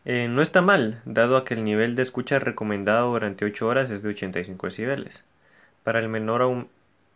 Eh, 0.06 0.28
no 0.28 0.40
está 0.40 0.62
mal, 0.62 1.02
dado 1.04 1.36
a 1.36 1.44
que 1.44 1.54
el 1.54 1.64
nivel 1.64 1.94
de 1.94 2.02
escucha 2.02 2.38
recomendado 2.38 3.12
durante 3.12 3.44
8 3.44 3.66
horas 3.66 3.90
es 3.90 4.02
de 4.02 4.08
85 4.10 4.66
decibeles. 4.66 5.24
Para 5.84 5.98
el 5.98 6.08
menor, 6.08 6.66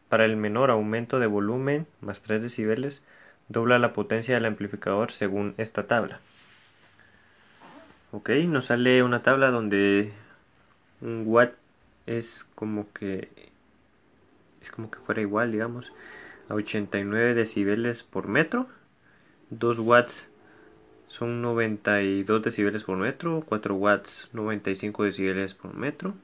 para 0.08 0.24
el 0.24 0.36
menor 0.36 0.70
aumento 0.70 1.18
de 1.18 1.26
volumen, 1.26 1.86
más 2.00 2.20
3 2.22 2.42
decibeles, 2.42 3.02
dobla 3.48 3.78
la 3.78 3.92
potencia 3.92 4.34
del 4.34 4.46
amplificador 4.46 5.12
según 5.12 5.54
esta 5.58 5.86
tabla. 5.86 6.20
Ok, 8.12 8.30
nos 8.46 8.66
sale 8.66 9.02
una 9.02 9.22
tabla 9.22 9.50
donde 9.50 10.12
un 11.00 11.24
watt 11.26 11.54
es 12.06 12.46
como 12.54 12.92
que 12.92 13.28
es 14.62 14.70
como 14.70 14.90
que 14.90 14.98
fuera 14.98 15.20
igual, 15.20 15.52
digamos, 15.52 15.92
a 16.48 16.54
89 16.54 17.34
decibeles 17.34 18.02
por 18.02 18.28
metro. 18.28 18.66
2 19.50 19.78
watts 19.80 20.28
son 21.06 21.42
92 21.42 22.42
decibeles 22.42 22.84
por 22.84 22.96
metro, 22.96 23.44
4 23.46 23.74
watts 23.74 24.28
95 24.32 25.04
decibeles 25.04 25.54
por 25.54 25.74
metro. 25.74 26.14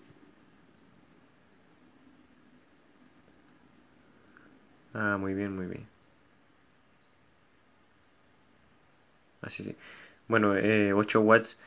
Ah, 4.95 5.17
muy 5.19 5.35
bien, 5.35 5.55
muy 5.57 5.67
bien. 5.67 5.87
Así 9.43 9.65
sí. 9.65 9.77
Bueno, 10.29 10.57
eh, 10.57 10.93
8 10.93 11.21
watts. 11.21 11.59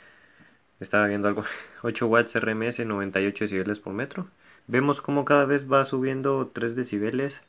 Estaba 0.80 1.08
viendo 1.08 1.28
algo. 1.30 1.44
8 1.84 2.08
watts 2.08 2.36
RMS, 2.36 2.86
98 2.86 3.46
decibeles 3.46 3.80
por 3.80 3.94
metro. 3.94 4.28
Vemos 4.68 5.02
como 5.02 5.26
cada 5.26 5.46
vez 5.46 5.72
va 5.72 5.86
subiendo 5.86 6.52
3 6.54 6.76
decibeles 6.76 7.42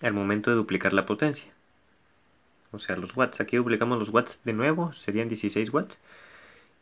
al 0.00 0.12
momento 0.14 0.50
de 0.50 0.56
duplicar 0.56 0.92
la 0.92 1.06
potencia. 1.06 1.52
O 2.72 2.78
sea, 2.78 2.96
los 2.96 3.16
watts. 3.16 3.40
Aquí 3.40 3.56
duplicamos 3.56 3.98
los 3.98 4.10
watts 4.10 4.40
de 4.44 4.52
nuevo, 4.52 4.92
serían 4.92 5.28
16 5.28 5.72
watts. 5.72 5.98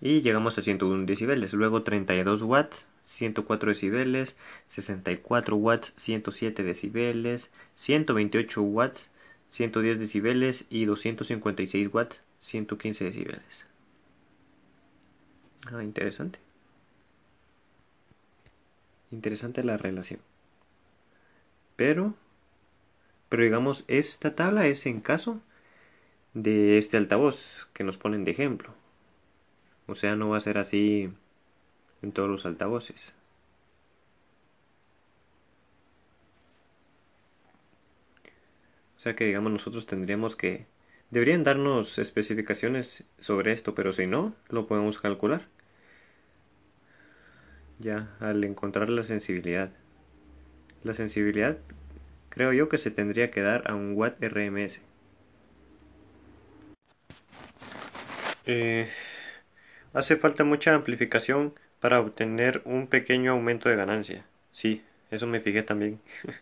Y 0.05 0.21
llegamos 0.21 0.59
a 0.59 0.63
101 0.63 1.07
decibeles. 1.07 1.55
Luego 1.55 1.83
32 1.83 2.43
watts, 2.43 2.91
104 3.05 3.71
decibeles, 3.71 4.37
64 4.69 5.57
watts, 5.57 5.95
107 5.97 6.63
decibeles, 6.63 7.51
128 7.77 8.61
watts, 8.61 9.09
110 9.49 9.99
decibeles 9.99 10.67
y 10.69 10.85
256 10.85 11.89
watts, 11.95 12.21
115 12.41 13.03
decibeles. 13.03 13.67
Ah, 15.73 15.83
interesante. 15.83 16.39
Interesante 19.11 19.65
la 19.65 19.79
relación. 19.79 20.21
Pero, 21.77 22.13
pero 23.31 23.43
digamos, 23.43 23.85
esta 23.89 24.35
tabla 24.35 24.67
es 24.67 24.85
en 24.85 25.01
caso 25.01 25.41
de 26.35 26.77
este 26.77 26.99
altavoz 26.99 27.69
que 27.73 27.85
nos 27.85 27.97
ponen 27.97 28.25
de 28.25 28.33
ejemplo. 28.33 28.75
O 29.87 29.95
sea, 29.95 30.17
no 30.17 30.31
va 30.31 30.39
a 30.39 30.41
ser 30.41 30.59
así 30.59 31.11
en 32.03 32.13
todos 32.13 32.29
los 32.31 32.47
altavoces. 32.47 33.15
O 38.97 39.01
sea 39.01 39.15
que 39.15 39.25
digamos 39.25 39.53
nosotros 39.53 39.87
tendríamos 39.87 40.35
que 40.37 40.67
Deberían 41.15 41.45
darnos 41.45 41.99
especificaciones 41.99 43.05
sobre 43.21 43.53
esto, 43.53 43.73
pero 43.77 43.93
si 43.93 44.05
no, 44.05 44.35
lo 44.49 44.67
podemos 44.67 44.99
calcular. 44.99 45.43
Ya, 47.79 48.17
al 48.19 48.43
encontrar 48.43 48.91
la 48.91 49.05
sensibilidad. 49.05 49.71
La 50.83 50.93
sensibilidad 50.93 51.59
creo 52.31 52.53
yo 52.53 52.69
que 52.69 52.79
se 52.79 52.91
tendría 52.91 53.31
que 53.31 53.43
dar 53.43 53.71
a 53.71 53.77
un 53.77 53.95
watt 53.95 54.21
RMS. 54.21 54.81
Eh, 58.47 58.89
hace 59.95 60.17
falta 60.17 60.45
mucha 60.45 60.75
amplificación 60.75 61.55
para 61.81 62.01
obtener 62.01 62.61
un 62.65 62.89
pequeño 62.89 63.33
aumento 63.33 63.69
de 63.69 63.77
ganancia. 63.77 64.27
Sí, 64.53 64.83
eso 65.11 65.27
me 65.27 65.41
fijé 65.41 65.63
también. 65.63 66.01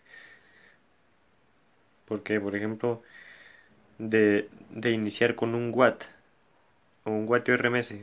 Porque, 2.06 2.40
por 2.40 2.56
ejemplo, 2.56 3.02
de, 3.98 4.48
iniciar 4.84 5.34
con 5.34 5.54
un 5.54 5.70
watt 5.74 6.04
o 7.04 7.10
un 7.10 7.28
watt 7.28 7.48
RMS 7.48 7.94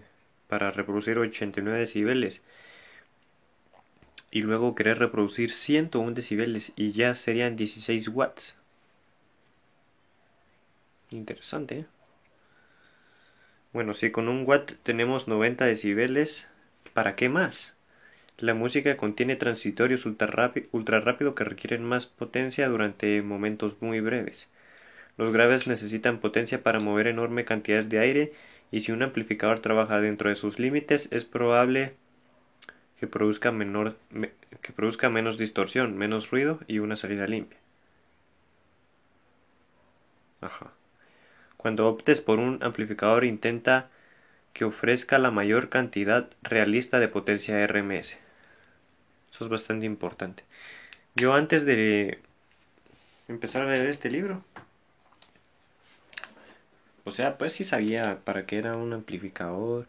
para 0.48 0.72
reproducir 0.72 1.18
89 1.18 1.80
decibeles 1.80 2.42
y 4.32 4.42
luego 4.42 4.76
querer 4.76 5.00
reproducir 5.00 5.52
101 5.52 6.14
decibeles 6.14 6.74
y 6.76 6.92
ya 6.92 7.14
serían 7.14 7.56
16 7.56 8.08
watts. 8.10 8.56
Interesante. 11.10 11.80
¿eh? 11.80 11.86
Bueno, 13.74 13.94
si 13.96 14.12
con 14.12 14.30
un 14.30 14.44
watt 14.46 14.74
tenemos 14.84 15.28
90 15.28 15.66
decibeles, 15.66 16.48
¿para 16.94 17.16
qué 17.16 17.30
más? 17.30 17.76
La 18.38 18.54
música 18.54 18.98
contiene 18.98 19.36
transitorios 19.36 20.06
ultra, 20.06 20.28
rápido 21.02 21.36
que 21.36 21.44
requieren 21.44 21.84
más 21.84 22.08
potencia 22.08 22.70
durante 22.70 23.22
momentos 23.22 23.82
muy 23.82 24.02
breves. 24.02 24.50
Los 25.18 25.32
graves 25.32 25.68
necesitan 25.68 26.20
potencia 26.20 26.64
para 26.64 26.80
mover 26.80 27.08
enorme 27.08 27.46
cantidades 27.46 27.90
de 27.90 28.00
aire 28.00 28.34
y 28.72 28.82
si 28.82 28.92
un 28.92 29.04
amplificador 29.04 29.60
trabaja 29.62 30.02
dentro 30.02 30.30
de 30.30 30.36
sus 30.36 30.60
límites 30.60 31.08
es 31.12 31.26
probable 31.26 31.94
que 33.00 33.08
produzca, 33.08 33.52
menor, 33.52 33.98
que 34.62 34.74
produzca 34.74 35.10
menos 35.10 35.38
distorsión, 35.38 35.98
menos 35.98 36.30
ruido 36.30 36.60
y 36.68 36.80
una 36.80 36.96
salida 36.96 37.26
limpia. 37.28 37.58
Ajá. 40.42 40.74
Cuando 41.60 41.90
optes 41.90 42.22
por 42.22 42.40
un 42.40 42.64
amplificador 42.64 43.26
intenta 43.26 43.90
que 44.54 44.64
ofrezca 44.64 45.20
la 45.20 45.30
mayor 45.30 45.68
cantidad 45.68 46.30
realista 46.42 47.02
de 47.02 47.10
potencia 47.10 47.60
RMS. 47.60 48.18
Eso 49.30 49.44
es 49.44 49.50
bastante 49.50 49.86
importante. 49.86 50.46
Yo 51.16 51.34
antes 51.34 51.66
de 51.66 52.20
empezar 53.28 53.64
a 53.64 53.74
leer 53.74 53.88
este 53.88 54.10
libro, 54.10 54.42
o 57.04 57.12
sea, 57.12 57.38
pues 57.38 57.52
sí 57.52 57.66
sabía 57.66 58.20
para 58.24 58.46
qué 58.46 58.58
era 58.58 58.78
un 58.78 58.94
amplificador. 58.94 59.86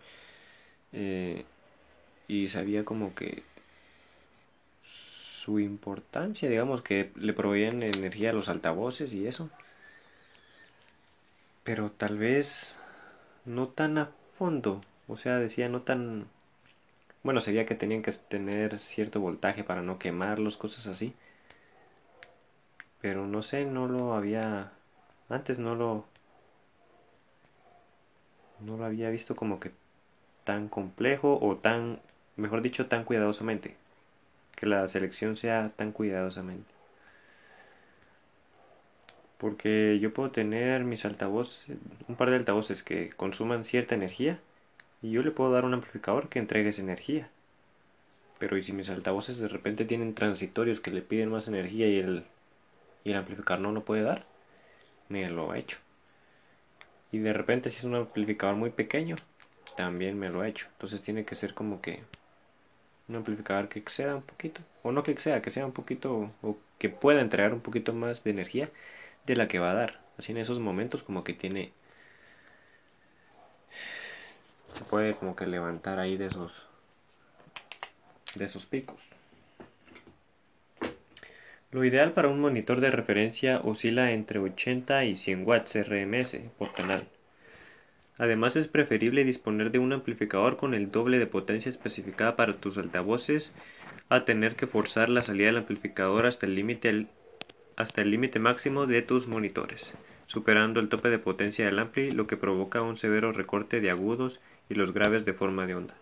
Eh, 0.93 1.45
y 2.27 2.49
sabía 2.49 2.85
como 2.85 3.15
que 3.15 3.45
su 4.83 5.61
importancia, 5.61 6.49
digamos 6.49 6.83
que 6.83 7.13
le 7.15 7.33
proveían 7.33 7.85
energía 7.85 8.31
a 8.31 8.33
los 8.33 8.49
altavoces 8.49 9.13
y 9.13 9.29
eso. 9.29 9.51
Pero 11.65 11.91
tal 11.91 12.19
vez 12.19 12.79
no 13.45 13.69
tan 13.69 13.99
a 13.99 14.11
fondo. 14.27 14.83
O 15.09 15.17
sea, 15.17 15.37
decía 15.39 15.69
no 15.69 15.83
tan... 15.83 16.27
Bueno, 17.23 17.41
sería 17.41 17.67
que 17.67 17.75
tenían 17.75 18.03
que 18.03 18.13
tener 18.13 18.79
cierto 18.79 19.21
voltaje 19.21 19.65
para 19.65 19.83
no 19.83 19.99
quemarlos, 19.99 20.57
cosas 20.57 20.87
así. 20.87 21.15
Pero 23.01 23.27
no 23.27 23.43
sé, 23.43 23.65
no 23.65 23.89
lo 23.89 24.15
había... 24.15 24.73
Antes 25.29 25.59
no 25.59 25.75
lo 25.75 26.05
no 28.61 28.77
lo 28.77 28.85
había 28.85 29.11
visto 29.11 29.37
como 29.37 29.59
que 29.59 29.73
tan 30.45 30.69
complejo 30.69 31.39
o 31.41 31.57
tan, 31.57 32.01
mejor 32.37 32.63
dicho, 32.63 32.87
tan 32.87 33.05
cuidadosamente. 33.05 33.77
Que 34.57 34.67
la 34.67 34.89
selección 34.89 35.37
sea 35.37 35.71
tan 35.77 35.93
cuidadosamente. 35.93 36.80
Porque 39.41 39.99
yo 40.03 40.13
puedo 40.13 40.31
tener 40.31 40.85
mis 40.85 41.07
altavoces, 41.07 41.65
un 42.09 42.15
par 42.15 42.29
de 42.29 42.37
altavoces 42.37 42.83
que 42.83 43.09
consuman 43.17 43.65
cierta 43.65 43.95
energía 43.95 44.39
y 45.01 45.13
yo 45.13 45.23
le 45.23 45.31
puedo 45.31 45.51
dar 45.51 45.65
un 45.65 45.73
amplificador 45.73 46.29
que 46.29 46.39
entregue 46.39 46.69
esa 46.69 46.83
energía. 46.83 47.31
Pero 48.39 48.59
y 48.59 48.63
si 48.63 48.75
mis 48.75 48.91
altavoces 48.91 49.39
de 49.39 49.49
repente 49.49 49.87
tienen 49.87 50.15
transitorios 50.15 50.81
que 50.81 50.91
le 50.91 51.01
piden 51.01 51.31
más 51.31 51.49
energía 51.49 51.89
y 51.89 51.99
el, 51.99 52.25
y 53.03 53.13
el 53.13 53.17
amplificador 53.17 53.63
no 53.63 53.73
lo 53.73 53.83
puede 53.83 54.03
dar, 54.03 54.27
me 55.09 55.27
lo 55.31 55.51
ha 55.51 55.59
hecho. 55.59 55.79
Y 57.11 57.19
de 57.21 57.33
repente 57.33 57.71
si 57.71 57.79
es 57.79 57.85
un 57.85 57.95
amplificador 57.95 58.57
muy 58.57 58.69
pequeño, 58.69 59.17
también 59.75 60.19
me 60.19 60.29
lo 60.29 60.43
ha 60.43 60.49
hecho. 60.49 60.67
Entonces 60.73 61.01
tiene 61.01 61.25
que 61.25 61.35
ser 61.35 61.55
como 61.55 61.81
que 61.81 62.03
un 63.09 63.17
amplificador 63.17 63.71
que 63.71 63.79
exceda 63.79 64.17
un 64.17 64.23
poquito. 64.23 64.61
O 64.83 64.93
no 64.93 65.03
que 65.03 65.13
exceda, 65.13 65.41
que 65.41 65.51
sea 65.51 65.65
un 65.65 65.73
poquito, 65.73 66.31
o 66.43 66.59
que 66.79 66.91
pueda 66.91 67.23
entregar 67.23 67.55
un 67.55 67.61
poquito 67.61 67.95
más 67.95 68.23
de 68.23 68.33
energía 68.33 68.69
de 69.27 69.37
la 69.37 69.49
que 69.49 69.59
va 69.59 69.71
a 69.71 69.75
dar. 69.75 70.01
Así 70.19 70.33
en 70.33 70.39
esos 70.39 70.59
momentos 70.59 71.03
como 71.03 71.25
que 71.25 71.33
tiene... 71.33 71.73
Se 74.73 74.85
puede 74.85 75.15
como 75.15 75.35
que 75.35 75.47
levantar 75.47 75.99
ahí 75.99 76.17
de 76.17 76.27
esos... 76.27 76.67
De 78.35 78.45
esos 78.45 78.67
picos. 78.67 79.01
Lo 81.73 81.85
ideal 81.85 82.13
para 82.13 82.29
un 82.29 82.41
monitor 82.41 82.81
de 82.81 82.91
referencia 82.91 83.61
oscila 83.61 84.11
entre 84.11 84.41
80 84.41 85.05
y 85.05 85.15
100 85.15 85.47
watts 85.47 85.79
RMS 85.89 86.37
por 86.59 86.73
canal. 86.73 87.07
Además 88.19 88.57
es 88.57 88.69
preferible 88.69 89.25
disponer 89.25 89.71
de 89.71 89.79
un 89.79 89.93
amplificador 89.93 90.57
con 90.57 90.75
el 90.75 90.91
doble 90.91 91.19
de 91.19 91.27
potencia 91.27 91.71
especificada 91.71 92.37
para 92.37 92.57
tus 92.57 92.77
altavoces 92.77 93.53
a 94.09 94.25
tener 94.25 94.57
que 94.57 94.67
forzar 94.67 95.09
la 95.09 95.21
salida 95.21 95.47
del 95.47 95.59
amplificador 95.59 96.27
hasta 96.27 96.45
el 96.45 96.57
límite 96.57 97.07
hasta 97.77 98.03
el 98.03 98.11
límite 98.11 98.39
máximo 98.39 98.87
de 98.87 99.03
tus 99.03 99.27
monitores, 99.27 99.95
superando 100.27 100.81
el 100.81 100.89
tope 100.89 101.11
de 101.11 101.19
potencia 101.19 101.67
del 101.67 101.79
ampli, 101.79 102.11
lo 102.11 102.27
que 102.27 102.37
provoca 102.37 102.83
un 102.83 102.97
severo 102.97 103.33
recorte 103.33 103.81
de 103.81 103.91
agudos 103.91 104.41
y 104.69 104.75
los 104.75 104.93
graves 104.93 105.25
de 105.25 105.33
forma 105.33 105.67
de 105.67 105.75
onda. 105.75 105.95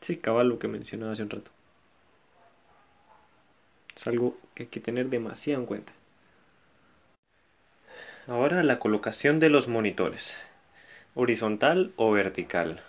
Sí, 0.00 0.16
cabal 0.16 0.48
lo 0.48 0.58
que 0.58 0.68
mencionaba 0.68 1.12
hace 1.12 1.22
un 1.22 1.30
rato. 1.30 1.50
Es 3.96 4.06
algo 4.06 4.38
que 4.54 4.64
hay 4.64 4.68
que 4.68 4.80
tener 4.80 5.10
demasiado 5.10 5.60
en 5.60 5.66
cuenta. 5.66 5.92
Ahora 8.26 8.62
la 8.62 8.78
colocación 8.78 9.40
de 9.40 9.50
los 9.50 9.68
monitores. 9.68 10.36
Horizontal 11.14 11.92
o 11.96 12.12
vertical. 12.12 12.82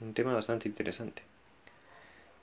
Un 0.00 0.14
tema 0.14 0.32
bastante 0.32 0.68
interesante. 0.68 1.22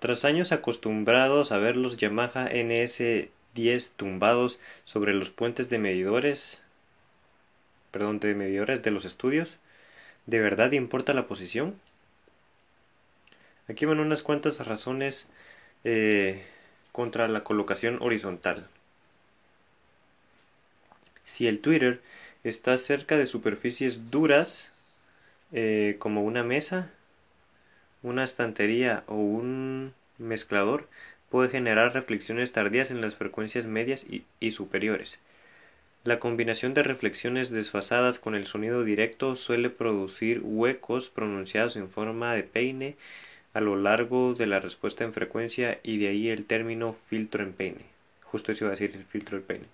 Tras 0.02 0.26
años 0.26 0.52
acostumbrados 0.52 1.52
a 1.52 1.60
ver 1.60 1.76
los 1.76 1.98
Yamaha 1.98 2.50
NS10 2.50 3.92
tumbados 3.96 4.60
sobre 4.84 5.14
los 5.14 5.30
puentes 5.30 5.70
de 5.70 5.78
medidores, 5.78 6.64
perdón, 7.92 8.20
de 8.20 8.34
medidores 8.34 8.82
de 8.82 8.90
los 8.90 9.06
estudios, 9.06 9.58
¿de 10.26 10.40
verdad 10.40 10.72
importa 10.72 11.14
la 11.14 11.28
posición? 11.28 11.80
Aquí 13.68 13.86
van 13.86 14.00
unas 14.00 14.24
cuantas 14.24 14.66
razones 14.66 15.28
eh, 15.84 16.46
contra 16.92 17.28
la 17.28 17.44
colocación 17.44 18.00
horizontal. 18.02 18.68
Si 21.26 21.48
el 21.48 21.60
Twitter 21.60 22.02
está 22.44 22.76
cerca 22.80 23.18
de 23.18 23.28
superficies 23.28 24.10
duras, 24.10 24.72
eh, 25.52 25.98
como 26.00 26.24
una 26.24 26.42
mesa, 26.42 26.90
una 28.04 28.24
estantería 28.24 29.04
o 29.08 29.16
un 29.16 29.94
mezclador, 30.18 30.88
puede 31.30 31.50
generar 31.50 31.94
reflexiones 31.94 32.52
tardías 32.52 32.92
en 32.92 33.02
las 33.02 33.16
frecuencias 33.16 33.66
medias 33.66 34.06
y 34.40 34.52
superiores. 34.52 35.20
La 36.04 36.18
combinación 36.18 36.74
de 36.74 36.82
reflexiones 36.82 37.52
desfasadas 37.52 38.18
con 38.18 38.34
el 38.34 38.48
sonido 38.48 38.84
directo 38.84 39.36
suele 39.36 39.70
producir 39.70 40.42
huecos 40.44 41.10
pronunciados 41.10 41.76
en 41.76 41.90
forma 41.90 42.34
de 42.34 42.42
peine 42.42 42.96
a 43.54 43.62
lo 43.62 43.76
largo 43.76 44.34
de 44.34 44.48
la 44.48 44.60
respuesta 44.60 45.04
en 45.04 45.14
frecuencia 45.14 45.80
y 45.84 46.00
de 46.00 46.08
ahí 46.08 46.30
el 46.30 46.46
término 46.46 46.94
filtro 46.94 47.44
en 47.44 47.54
peine. 47.54 47.86
Justo 48.24 48.52
eso 48.52 48.66
iba 48.66 48.74
a 48.74 48.78
decir 48.78 48.96
el 48.96 49.06
filtro 49.06 49.38
en 49.38 49.44
peine. 49.44 49.66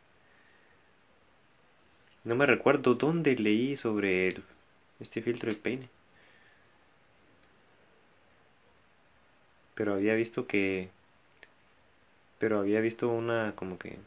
No 2.25 2.35
me 2.35 2.45
recuerdo 2.45 2.95
dónde 2.95 3.37
leí 3.37 3.77
sobre 3.77 4.27
el, 4.27 4.43
este 4.99 5.21
filtro 5.21 5.49
de 5.49 5.55
peine. 5.55 5.89
Pero 9.77 9.93
había 9.95 10.15
visto 10.15 10.47
que... 10.47 10.89
Pero 12.39 12.59
había 12.59 12.81
visto 12.81 13.09
una 13.09 13.53
como 13.55 13.77
que 13.77 13.99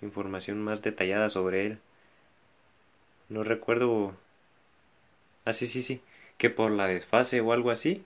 información 0.00 0.62
más 0.62 0.80
detallada 0.82 1.28
sobre 1.28 1.66
él. 1.66 1.78
No 3.28 3.44
recuerdo... 3.44 4.16
Ah, 5.44 5.52
sí, 5.52 5.66
sí, 5.66 5.82
sí. 5.82 6.00
Que 6.36 6.48
por 6.48 6.70
la 6.70 6.86
desfase 6.86 7.40
o 7.40 7.52
algo 7.52 7.70
así, 7.72 8.04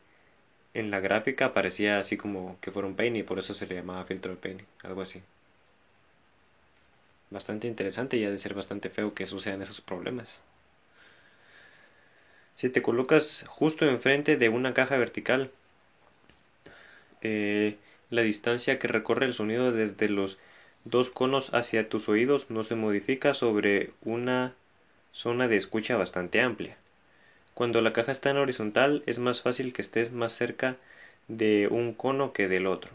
en 0.75 0.91
la 0.91 1.01
gráfica 1.01 1.47
aparecía 1.47 1.99
así 1.99 2.17
como 2.17 2.59
que 2.61 2.71
fuera 2.73 2.89
un 2.89 2.97
peine 2.97 3.21
y 3.21 3.25
por 3.25 3.39
eso 3.41 3.55
se 3.55 3.67
le 3.67 3.77
llamaba 3.77 4.05
filtro 4.05 4.33
de 4.33 4.39
peine, 4.39 4.65
algo 4.85 5.03
así. 5.03 5.23
bastante 7.31 7.67
interesante 7.67 8.17
y 8.17 8.25
ha 8.25 8.31
de 8.31 8.39
ser 8.39 8.55
bastante 8.55 8.89
feo 8.89 9.13
que 9.13 9.27
sucedan 9.27 9.61
esos 9.61 9.81
problemas. 9.81 10.41
Si 12.55 12.71
te 12.71 12.81
colocas 12.81 13.45
justo 13.47 13.85
enfrente 13.85 14.39
de 14.39 14.49
una 14.49 14.73
caja 14.73 14.97
vertical, 14.97 15.51
eh, 17.23 17.77
la 18.11 18.23
distancia 18.23 18.79
que 18.79 18.89
recorre 18.89 19.27
el 19.27 19.35
sonido 19.35 19.73
desde 19.73 20.09
los 20.09 20.39
dos 20.85 21.11
conos 21.11 21.55
hacia 21.55 21.89
tus 21.89 22.09
oídos 22.09 22.51
no 22.51 22.65
se 22.65 22.75
modifica 22.75 23.35
sobre 23.35 23.91
una 24.03 24.55
zona 25.13 25.49
de 25.49 25.57
escucha 25.57 25.97
bastante 25.97 26.41
amplia. 26.41 26.77
Cuando 27.55 27.81
la 27.81 27.93
caja 27.93 28.13
está 28.13 28.31
en 28.31 28.39
horizontal 28.39 29.03
es 29.07 29.19
más 29.19 29.43
fácil 29.43 29.73
que 29.73 29.83
estés 29.83 30.13
más 30.13 30.33
cerca 30.33 30.77
de 31.29 31.69
un 31.71 31.93
cono 31.93 32.33
que 32.33 32.49
del 32.49 32.67
otro. 32.67 32.91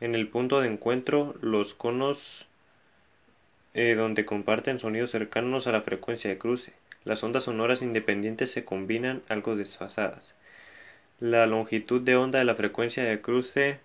En 0.00 0.14
el 0.14 0.28
punto 0.28 0.60
de 0.60 0.68
encuentro, 0.68 1.34
los 1.40 1.74
conos 1.74 2.46
eh, 3.74 3.94
donde 3.94 4.24
comparten 4.24 4.78
sonidos 4.78 5.10
cercanos 5.10 5.66
a 5.66 5.72
la 5.72 5.82
frecuencia 5.82 6.28
de 6.28 6.38
cruce. 6.38 6.72
Las 7.04 7.24
ondas 7.24 7.44
sonoras 7.44 7.82
independientes 7.82 8.50
se 8.50 8.64
combinan 8.64 9.22
algo 9.28 9.56
desfasadas. 9.56 10.34
La 11.22 11.46
longitud 11.46 12.00
de 12.00 12.16
onda 12.16 12.40
de 12.40 12.44
la 12.44 12.56
frecuencia 12.56 13.04
de 13.04 13.20
cruce 13.20 13.78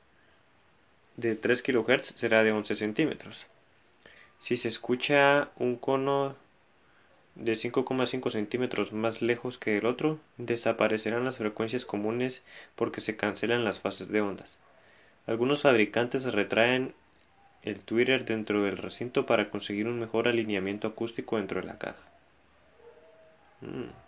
de 1.17 1.35
3 1.35 1.61
kHz 1.61 2.15
será 2.15 2.41
de 2.41 2.51
11 2.51 2.73
centímetros. 2.73 3.45
Si 4.39 4.57
se 4.57 4.67
escucha 4.67 5.49
un 5.55 5.75
cono 5.75 6.35
de 7.35 7.53
5,5 7.53 8.31
centímetros 8.31 8.91
más 8.91 9.21
lejos 9.21 9.59
que 9.59 9.77
el 9.77 9.85
otro, 9.85 10.17
desaparecerán 10.37 11.25
las 11.25 11.37
frecuencias 11.37 11.85
comunes 11.85 12.41
porque 12.75 13.01
se 13.01 13.17
cancelan 13.17 13.63
las 13.63 13.77
fases 13.77 14.07
de 14.07 14.21
ondas. 14.21 14.57
Algunos 15.27 15.61
fabricantes 15.61 16.23
retraen 16.33 16.95
el 17.61 17.81
Twitter 17.81 18.25
dentro 18.25 18.63
del 18.63 18.79
recinto 18.79 19.27
para 19.27 19.51
conseguir 19.51 19.85
un 19.85 19.99
mejor 19.99 20.27
alineamiento 20.27 20.87
acústico 20.87 21.37
dentro 21.37 21.61
de 21.61 21.67
la 21.67 21.77
caja. 21.77 22.01
Mm. 23.61 24.06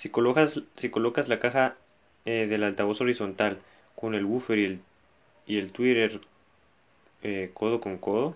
Si, 0.00 0.08
colocas, 0.08 1.28
la 1.28 1.40
caja 1.40 1.76
eh, 2.24 2.46
del 2.46 2.64
altavoz 2.64 3.02
horizontal 3.02 3.58
con 3.94 4.14
el 4.14 4.24
buffer 4.24 4.58
y 4.58 4.64
el 4.64 4.80
y 5.46 5.60
Twitter 5.66 6.22
eh, 7.22 7.50
codo 7.52 7.82
con 7.82 7.98
codo, 7.98 8.34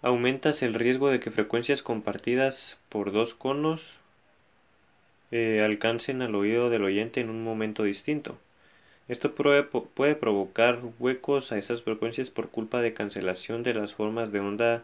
aumentas 0.00 0.62
el 0.62 0.72
riesgo 0.72 1.10
de 1.10 1.20
que 1.20 1.30
frecuencias 1.30 1.82
compartidas 1.82 2.78
por 2.88 3.12
dos 3.12 3.34
conos 3.34 3.98
eh, 5.32 5.60
alcancen 5.62 6.22
al 6.22 6.34
oído 6.34 6.70
del 6.70 6.84
oyente 6.84 7.20
en 7.20 7.28
un 7.28 7.44
momento 7.44 7.82
distinto. 7.82 8.38
Esto 9.06 9.34
puede 9.34 10.14
provocar 10.14 10.80
huecos 10.98 11.52
a 11.52 11.58
esas 11.58 11.82
frecuencias 11.82 12.30
por 12.30 12.48
culpa 12.48 12.80
de 12.80 12.94
cancelación 12.94 13.62
de 13.62 13.74
las 13.74 13.92
formas 13.92 14.32
de 14.32 14.40
onda 14.40 14.82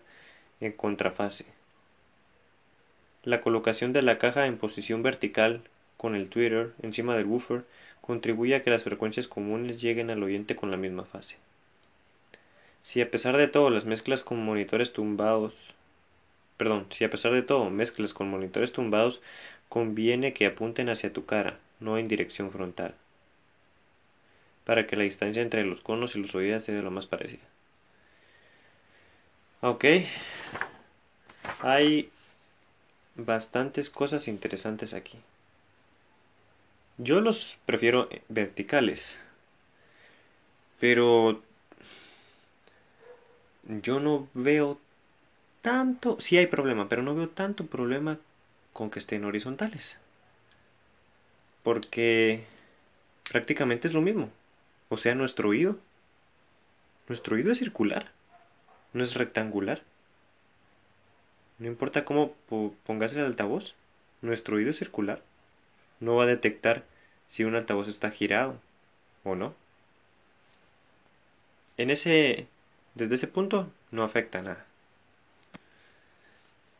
en 0.60 0.72
contrafase. 0.72 1.55
La 3.26 3.40
colocación 3.40 3.92
de 3.92 4.02
la 4.02 4.18
caja 4.18 4.46
en 4.46 4.56
posición 4.56 5.02
vertical 5.02 5.60
con 5.96 6.14
el 6.14 6.28
Twitter 6.28 6.70
encima 6.80 7.16
del 7.16 7.24
buffer 7.24 7.64
contribuye 8.00 8.54
a 8.54 8.62
que 8.62 8.70
las 8.70 8.84
frecuencias 8.84 9.26
comunes 9.26 9.80
lleguen 9.80 10.10
al 10.10 10.22
oyente 10.22 10.54
con 10.54 10.70
la 10.70 10.76
misma 10.76 11.04
fase. 11.04 11.34
Si 12.84 13.00
a 13.00 13.10
pesar 13.10 13.36
de 13.36 13.48
todo 13.48 13.68
las 13.68 13.84
mezclas 13.84 14.22
con 14.22 14.38
monitores 14.44 14.92
tumbados, 14.92 15.56
perdón, 16.56 16.86
si 16.90 17.02
a 17.02 17.10
pesar 17.10 17.32
de 17.32 17.42
todo 17.42 17.68
mezclas 17.68 18.14
con 18.14 18.30
monitores 18.30 18.70
tumbados, 18.70 19.20
conviene 19.68 20.32
que 20.32 20.46
apunten 20.46 20.88
hacia 20.88 21.12
tu 21.12 21.26
cara, 21.26 21.58
no 21.80 21.98
en 21.98 22.06
dirección 22.06 22.52
frontal, 22.52 22.94
para 24.64 24.86
que 24.86 24.94
la 24.94 25.02
distancia 25.02 25.42
entre 25.42 25.64
los 25.64 25.80
conos 25.80 26.14
y 26.14 26.20
los 26.20 26.32
oídos 26.36 26.62
sea 26.62 26.80
lo 26.80 26.92
más 26.92 27.06
parecida. 27.06 27.42
Ok, 29.62 29.84
hay 31.62 32.08
bastantes 33.16 33.90
cosas 33.90 34.28
interesantes 34.28 34.94
aquí. 34.94 35.18
Yo 36.98 37.20
los 37.20 37.58
prefiero 37.66 38.08
verticales. 38.28 39.18
Pero 40.80 41.42
yo 43.82 44.00
no 44.00 44.28
veo 44.34 44.78
tanto, 45.62 46.20
sí 46.20 46.36
hay 46.36 46.46
problema, 46.46 46.88
pero 46.88 47.02
no 47.02 47.14
veo 47.14 47.28
tanto 47.28 47.66
problema 47.66 48.18
con 48.72 48.90
que 48.90 48.98
estén 48.98 49.24
horizontales. 49.24 49.96
Porque 51.62 52.44
prácticamente 53.30 53.88
es 53.88 53.94
lo 53.94 54.02
mismo. 54.02 54.30
O 54.88 54.96
sea, 54.96 55.14
nuestro 55.14 55.48
oído. 55.48 55.78
Nuestro 57.08 57.36
oído 57.36 57.52
es 57.52 57.58
circular, 57.58 58.10
no 58.92 59.02
es 59.02 59.14
rectangular. 59.14 59.82
No 61.58 61.66
importa 61.66 62.04
cómo 62.04 62.34
pongas 62.84 63.14
el 63.14 63.24
altavoz, 63.24 63.74
nuestro 64.22 64.56
oído 64.56 64.72
circular 64.72 65.22
no 66.00 66.16
va 66.16 66.24
a 66.24 66.26
detectar 66.26 66.84
si 67.28 67.44
un 67.44 67.54
altavoz 67.54 67.88
está 67.88 68.10
girado 68.10 68.58
o 69.24 69.34
no. 69.34 69.54
En 71.76 71.90
ese, 71.90 72.46
desde 72.94 73.14
ese 73.14 73.26
punto 73.26 73.70
no 73.90 74.02
afecta 74.02 74.42
nada. 74.42 74.64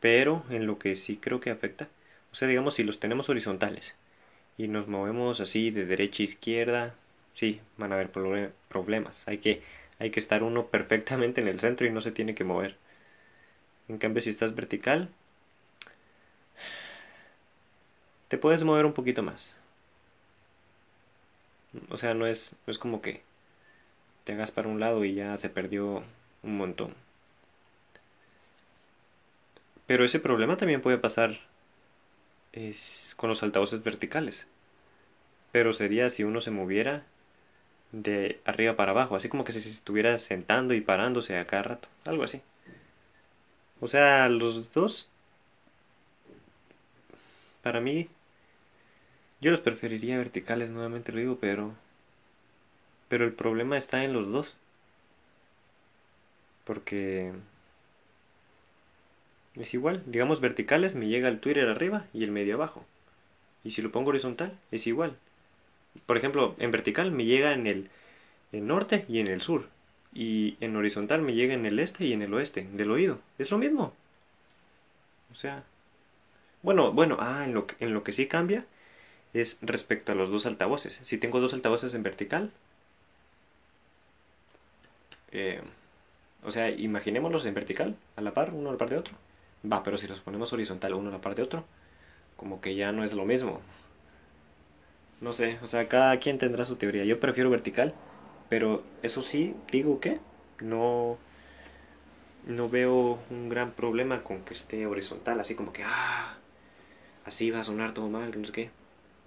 Pero 0.00 0.44
en 0.50 0.66
lo 0.66 0.78
que 0.78 0.94
sí 0.94 1.16
creo 1.16 1.40
que 1.40 1.50
afecta, 1.50 1.88
o 2.32 2.34
sea, 2.34 2.48
digamos 2.48 2.74
si 2.74 2.84
los 2.84 3.00
tenemos 3.00 3.28
horizontales 3.28 3.94
y 4.58 4.68
nos 4.68 4.88
movemos 4.88 5.40
así 5.40 5.70
de 5.70 5.86
derecha 5.86 6.22
a 6.22 6.24
izquierda, 6.24 6.94
sí, 7.34 7.60
van 7.76 7.92
a 7.92 7.96
haber 7.96 8.10
problemas. 8.10 9.26
Hay 9.26 9.38
que, 9.38 9.62
hay 9.98 10.10
que 10.10 10.20
estar 10.20 10.42
uno 10.42 10.66
perfectamente 10.70 11.40
en 11.40 11.48
el 11.48 11.60
centro 11.60 11.86
y 11.86 11.90
no 11.90 12.00
se 12.00 12.12
tiene 12.12 12.34
que 12.34 12.44
mover. 12.44 12.76
En 13.88 13.98
cambio, 13.98 14.22
si 14.22 14.30
estás 14.30 14.54
vertical, 14.54 15.08
te 18.28 18.38
puedes 18.38 18.64
mover 18.64 18.86
un 18.86 18.92
poquito 18.92 19.22
más. 19.22 19.56
O 21.90 21.96
sea, 21.96 22.14
no 22.14 22.26
es, 22.26 22.54
no 22.66 22.70
es 22.70 22.78
como 22.78 23.02
que 23.02 23.22
te 24.24 24.32
hagas 24.32 24.50
para 24.50 24.68
un 24.68 24.80
lado 24.80 25.04
y 25.04 25.14
ya 25.14 25.36
se 25.38 25.50
perdió 25.50 26.02
un 26.42 26.56
montón. 26.56 26.94
Pero 29.86 30.04
ese 30.04 30.18
problema 30.20 30.56
también 30.56 30.82
puede 30.82 30.98
pasar 30.98 31.38
es, 32.52 33.14
con 33.16 33.30
los 33.30 33.42
altavoces 33.42 33.82
verticales. 33.84 34.46
Pero 35.52 35.72
sería 35.72 36.10
si 36.10 36.24
uno 36.24 36.40
se 36.40 36.50
moviera 36.50 37.04
de 37.92 38.40
arriba 38.44 38.76
para 38.76 38.92
abajo, 38.92 39.16
así 39.16 39.28
como 39.28 39.44
que 39.44 39.52
si 39.52 39.60
se 39.60 39.70
estuviera 39.70 40.18
sentando 40.18 40.74
y 40.74 40.80
parándose 40.80 41.38
a 41.38 41.44
cada 41.46 41.62
rato, 41.62 41.88
algo 42.04 42.24
así. 42.24 42.42
O 43.80 43.88
sea, 43.88 44.28
los 44.28 44.72
dos, 44.72 45.08
para 47.62 47.80
mí, 47.80 48.08
yo 49.40 49.50
los 49.50 49.60
preferiría 49.60 50.16
verticales, 50.16 50.70
nuevamente 50.70 51.12
lo 51.12 51.18
digo, 51.18 51.38
pero... 51.40 51.74
Pero 53.08 53.24
el 53.24 53.32
problema 53.32 53.76
está 53.76 54.04
en 54.04 54.12
los 54.12 54.30
dos. 54.30 54.56
Porque... 56.64 57.32
Es 59.54 59.72
igual, 59.74 60.02
digamos 60.06 60.40
verticales 60.40 60.94
me 60.94 61.06
llega 61.06 61.28
el 61.28 61.40
Twitter 61.40 61.68
arriba 61.68 62.06
y 62.12 62.24
el 62.24 62.30
medio 62.30 62.54
abajo. 62.56 62.84
Y 63.64 63.72
si 63.72 63.82
lo 63.82 63.90
pongo 63.90 64.10
horizontal, 64.10 64.58
es 64.70 64.86
igual. 64.86 65.16
Por 66.06 66.16
ejemplo, 66.16 66.54
en 66.58 66.70
vertical 66.70 67.10
me 67.10 67.24
llega 67.24 67.52
en 67.52 67.66
el, 67.66 67.90
el 68.52 68.66
norte 68.66 69.06
y 69.08 69.20
en 69.20 69.28
el 69.28 69.40
sur. 69.40 69.68
Y 70.16 70.56
en 70.60 70.74
horizontal 70.76 71.20
me 71.20 71.34
llega 71.34 71.52
en 71.52 71.66
el 71.66 71.78
este 71.78 72.06
y 72.06 72.14
en 72.14 72.22
el 72.22 72.32
oeste, 72.32 72.66
del 72.72 72.90
oído. 72.90 73.20
Es 73.38 73.50
lo 73.50 73.58
mismo. 73.58 73.92
O 75.30 75.34
sea... 75.34 75.62
Bueno, 76.62 76.92
bueno, 76.92 77.18
ah, 77.20 77.44
en 77.44 77.54
lo, 77.54 77.66
en 77.80 77.92
lo 77.94 78.02
que 78.02 78.12
sí 78.12 78.26
cambia 78.26 78.64
es 79.34 79.58
respecto 79.62 80.12
a 80.12 80.14
los 80.14 80.30
dos 80.30 80.46
altavoces. 80.46 81.00
Si 81.02 81.18
tengo 81.18 81.40
dos 81.40 81.54
altavoces 81.54 81.94
en 81.94 82.02
vertical, 82.02 82.50
eh, 85.32 85.60
o 86.44 86.50
sea, 86.50 86.70
imaginémoslos 86.70 87.44
en 87.46 87.54
vertical, 87.54 87.96
a 88.16 88.20
la 88.22 88.32
par, 88.34 88.52
uno 88.54 88.70
a 88.70 88.72
la 88.72 88.78
par 88.78 88.88
de 88.90 88.96
otro. 88.96 89.14
Va, 89.70 89.82
pero 89.82 89.98
si 89.98 90.08
los 90.08 90.20
ponemos 90.20 90.52
horizontal, 90.52 90.94
uno 90.94 91.10
a 91.10 91.12
la 91.12 91.20
par 91.20 91.34
de 91.34 91.42
otro, 91.42 91.64
como 92.36 92.60
que 92.60 92.74
ya 92.74 92.92
no 92.92 93.04
es 93.04 93.12
lo 93.12 93.24
mismo. 93.26 93.60
No 95.20 95.32
sé, 95.32 95.58
o 95.62 95.66
sea, 95.66 95.88
cada 95.88 96.18
quien 96.18 96.38
tendrá 96.38 96.64
su 96.64 96.76
teoría. 96.76 97.04
Yo 97.04 97.20
prefiero 97.20 97.50
vertical, 97.50 97.94
pero 98.48 98.84
eso 99.02 99.22
sí, 99.22 99.54
digo 99.70 100.00
que 100.00 100.18
no, 100.60 101.18
no 102.46 102.68
veo 102.68 103.18
un 103.30 103.48
gran 103.48 103.72
problema 103.72 104.22
con 104.22 104.44
que 104.44 104.54
esté 104.54 104.86
horizontal, 104.86 105.40
así 105.40 105.54
como 105.54 105.72
que, 105.72 105.82
ah, 105.84 106.38
así 107.24 107.50
va 107.50 107.60
a 107.60 107.64
sonar 107.64 107.94
todo 107.94 108.08
mal, 108.08 108.30
que 108.30 108.38
no 108.38 108.46
sé 108.46 108.52
qué. 108.52 108.70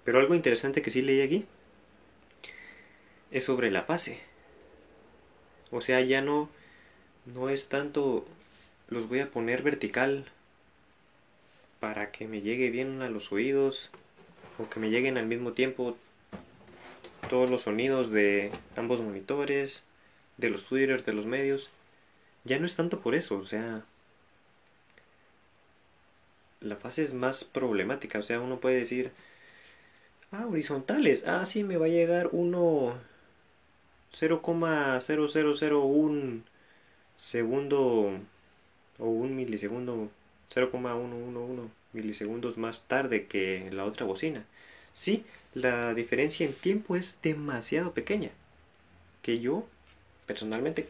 Pero 0.04 0.18
algo 0.18 0.34
interesante 0.34 0.82
que 0.82 0.90
sí 0.90 1.02
leí 1.02 1.20
aquí 1.20 1.46
es 3.30 3.44
sobre 3.44 3.70
la 3.70 3.82
fase. 3.82 4.20
O 5.70 5.80
sea, 5.80 6.00
ya 6.00 6.20
no, 6.20 6.48
no 7.26 7.48
es 7.48 7.68
tanto 7.68 8.26
los 8.88 9.08
voy 9.08 9.20
a 9.20 9.30
poner 9.30 9.62
vertical 9.62 10.26
para 11.78 12.10
que 12.10 12.26
me 12.26 12.42
llegue 12.42 12.70
bien 12.70 13.02
a 13.02 13.08
los 13.08 13.32
oídos 13.32 13.90
o 14.58 14.68
que 14.68 14.80
me 14.80 14.90
lleguen 14.90 15.16
al 15.16 15.26
mismo 15.26 15.52
tiempo 15.52 15.96
todos 17.28 17.50
los 17.50 17.62
sonidos 17.62 18.10
de 18.10 18.50
ambos 18.76 19.00
monitores, 19.00 19.84
de 20.36 20.50
los 20.50 20.64
twitters, 20.64 21.04
de 21.04 21.12
los 21.12 21.26
medios, 21.26 21.70
ya 22.44 22.58
no 22.58 22.66
es 22.66 22.76
tanto 22.76 23.00
por 23.00 23.14
eso, 23.14 23.38
o 23.38 23.44
sea, 23.44 23.84
la 26.60 26.76
fase 26.76 27.02
es 27.02 27.14
más 27.14 27.44
problemática, 27.44 28.18
o 28.18 28.22
sea, 28.22 28.40
uno 28.40 28.60
puede 28.60 28.76
decir, 28.76 29.12
ah, 30.32 30.46
horizontales, 30.46 31.24
ah, 31.26 31.44
sí, 31.46 31.64
me 31.64 31.76
va 31.76 31.86
a 31.86 31.88
llegar 31.88 32.28
uno 32.32 32.94
0,0001 34.12 36.42
segundo 37.16 38.18
o 38.98 39.06
un 39.06 39.36
milisegundo 39.36 40.10
0,111 40.52 41.70
milisegundos 41.92 42.58
más 42.58 42.84
tarde 42.86 43.26
que 43.26 43.68
la 43.72 43.84
otra 43.84 44.06
bocina. 44.06 44.44
Sí, 44.94 45.24
la 45.54 45.94
diferencia 45.94 46.46
en 46.46 46.54
tiempo 46.54 46.96
es 46.96 47.18
demasiado 47.22 47.92
pequeña, 47.92 48.30
que 49.22 49.38
yo 49.40 49.66
personalmente 50.26 50.88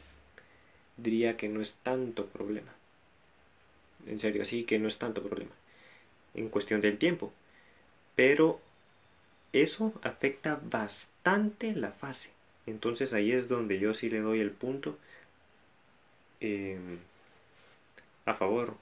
diría 0.96 1.36
que 1.36 1.48
no 1.48 1.60
es 1.60 1.74
tanto 1.82 2.26
problema. 2.26 2.72
En 4.06 4.20
serio, 4.20 4.42
así 4.42 4.64
que 4.64 4.78
no 4.78 4.88
es 4.88 4.98
tanto 4.98 5.22
problema. 5.22 5.52
En 6.34 6.48
cuestión 6.48 6.80
del 6.80 6.98
tiempo. 6.98 7.32
Pero 8.14 8.60
eso 9.52 9.92
afecta 10.02 10.60
bastante 10.62 11.74
la 11.74 11.92
fase. 11.92 12.30
Entonces 12.66 13.12
ahí 13.12 13.32
es 13.32 13.48
donde 13.48 13.78
yo 13.78 13.94
sí 13.94 14.10
le 14.10 14.20
doy 14.20 14.40
el 14.40 14.50
punto 14.50 14.98
em, 16.40 16.98
a 18.26 18.34
favor. 18.34 18.76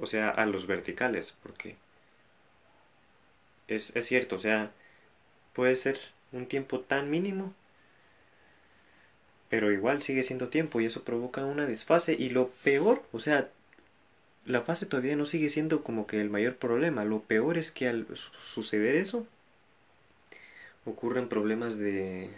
O 0.00 0.06
sea, 0.06 0.30
a 0.30 0.46
los 0.46 0.66
verticales. 0.66 1.34
Porque 1.42 1.76
es, 3.68 3.94
es 3.96 4.06
cierto, 4.06 4.36
o 4.36 4.40
sea, 4.40 4.72
puede 5.54 5.76
ser 5.76 5.98
un 6.32 6.46
tiempo 6.46 6.80
tan 6.80 7.10
mínimo 7.10 7.54
pero 9.48 9.72
igual 9.72 10.02
sigue 10.02 10.22
siendo 10.22 10.48
tiempo 10.48 10.80
y 10.80 10.86
eso 10.86 11.04
provoca 11.04 11.44
una 11.44 11.66
desfase. 11.66 12.14
Y 12.18 12.30
lo 12.30 12.48
peor, 12.64 13.02
o 13.12 13.18
sea, 13.18 13.48
la 14.46 14.62
fase 14.62 14.86
todavía 14.86 15.16
no 15.16 15.26
sigue 15.26 15.50
siendo 15.50 15.82
como 15.84 16.06
que 16.06 16.20
el 16.20 16.30
mayor 16.30 16.56
problema, 16.56 17.04
lo 17.04 17.20
peor 17.22 17.58
es 17.58 17.72
que 17.72 17.88
al 17.88 18.06
suceder 18.38 18.96
eso 18.96 19.26
ocurren 20.84 21.28
problemas 21.28 21.76
de 21.78 22.30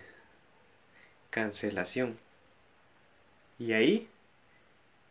cancelación. 1.31 2.19
Y 3.61 3.73
ahí 3.75 4.09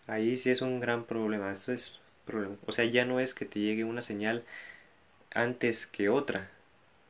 ahí 0.08 0.38
sí 0.38 0.49
es 0.49 0.62
un 0.62 0.79
gran 0.79 1.05
problema, 1.05 1.51
esto 1.51 1.71
es 1.71 1.99
problema, 2.25 2.55
o 2.65 2.71
sea, 2.71 2.86
ya 2.86 3.05
no 3.05 3.19
es 3.19 3.34
que 3.34 3.45
te 3.45 3.60
llegue 3.60 3.84
una 3.84 4.01
señal 4.01 4.43
antes 5.33 5.85
que 5.87 6.09
otra, 6.09 6.49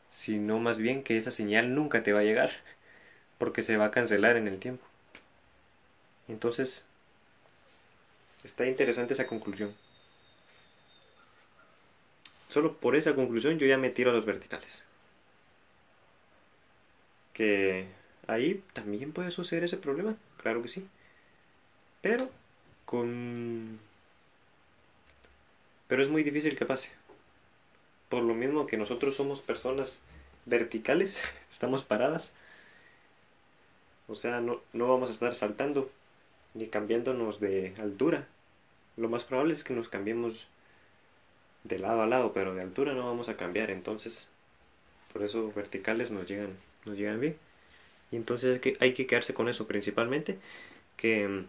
sino 0.10 0.60
más 0.60 0.80
bien 0.80 1.04
que 1.04 1.18
esa 1.18 1.32
señal 1.32 1.76
nunca 1.76 2.04
te 2.04 2.14
va 2.14 2.20
a 2.20 2.24
llegar 2.24 2.52
porque 3.38 3.62
se 3.62 3.78
va 3.78 3.86
a 3.86 3.92
cancelar 3.92 4.38
en 4.38 4.48
el 4.48 4.60
tiempo. 4.60 4.86
Entonces, 6.28 6.86
está 8.44 8.66
interesante 8.68 9.14
esa 9.14 9.28
conclusión. 9.28 9.74
Solo 12.50 12.76
por 12.78 12.96
esa 12.96 13.16
conclusión 13.16 13.60
yo 13.60 13.68
ya 13.68 13.78
me 13.78 13.90
tiro 13.90 14.12
a 14.12 14.14
los 14.14 14.26
verticales. 14.26 14.84
Que 17.34 17.88
ahí 18.28 18.64
también 18.74 19.14
puede 19.14 19.32
suceder 19.32 19.64
ese 19.64 19.78
problema, 19.78 20.16
claro 20.42 20.62
que 20.62 20.70
sí. 20.70 20.88
Pero 22.02 22.30
con... 22.86 23.80
Pero 25.88 26.02
es 26.02 26.10
muy 26.10 26.24
difícil 26.24 26.58
que 26.58 26.66
pase. 26.66 26.99
Por 28.10 28.24
lo 28.24 28.34
mismo 28.34 28.68
que 28.68 28.78
nosotros 28.78 29.16
somos 29.16 29.42
personas 29.42 30.02
verticales, 30.46 31.22
estamos 31.52 31.84
paradas, 31.84 32.34
o 34.08 34.16
sea, 34.16 34.42
no, 34.42 34.62
no 34.74 34.88
vamos 34.88 35.10
a 35.10 35.14
estar 35.14 35.36
saltando 35.36 35.90
ni 36.54 36.68
cambiándonos 36.68 37.40
de 37.40 37.74
altura. 37.80 38.28
Lo 38.98 39.08
más 39.08 39.24
probable 39.24 39.54
es 39.54 39.64
que 39.64 39.74
nos 39.74 39.88
cambiemos 39.88 40.48
de 41.64 41.80
lado 41.80 42.02
a 42.02 42.08
lado, 42.08 42.34
pero 42.34 42.56
de 42.56 42.62
altura 42.62 42.94
no 42.94 43.06
vamos 43.06 43.30
a 43.30 43.38
cambiar. 43.38 43.70
Entonces, 43.70 44.28
por 45.14 45.24
eso 45.24 45.52
verticales 45.56 46.12
nos 46.12 46.28
llegan, 46.28 46.58
nos 46.86 46.98
llegan 46.98 47.20
bien. 47.20 47.38
Y 48.12 48.16
entonces 48.16 48.56
hay 48.56 48.60
que, 48.60 48.78
hay 48.80 48.94
que 48.94 49.08
quedarse 49.08 49.34
con 49.34 49.50
eso 49.50 49.68
principalmente, 49.68 50.40
que, 50.98 51.44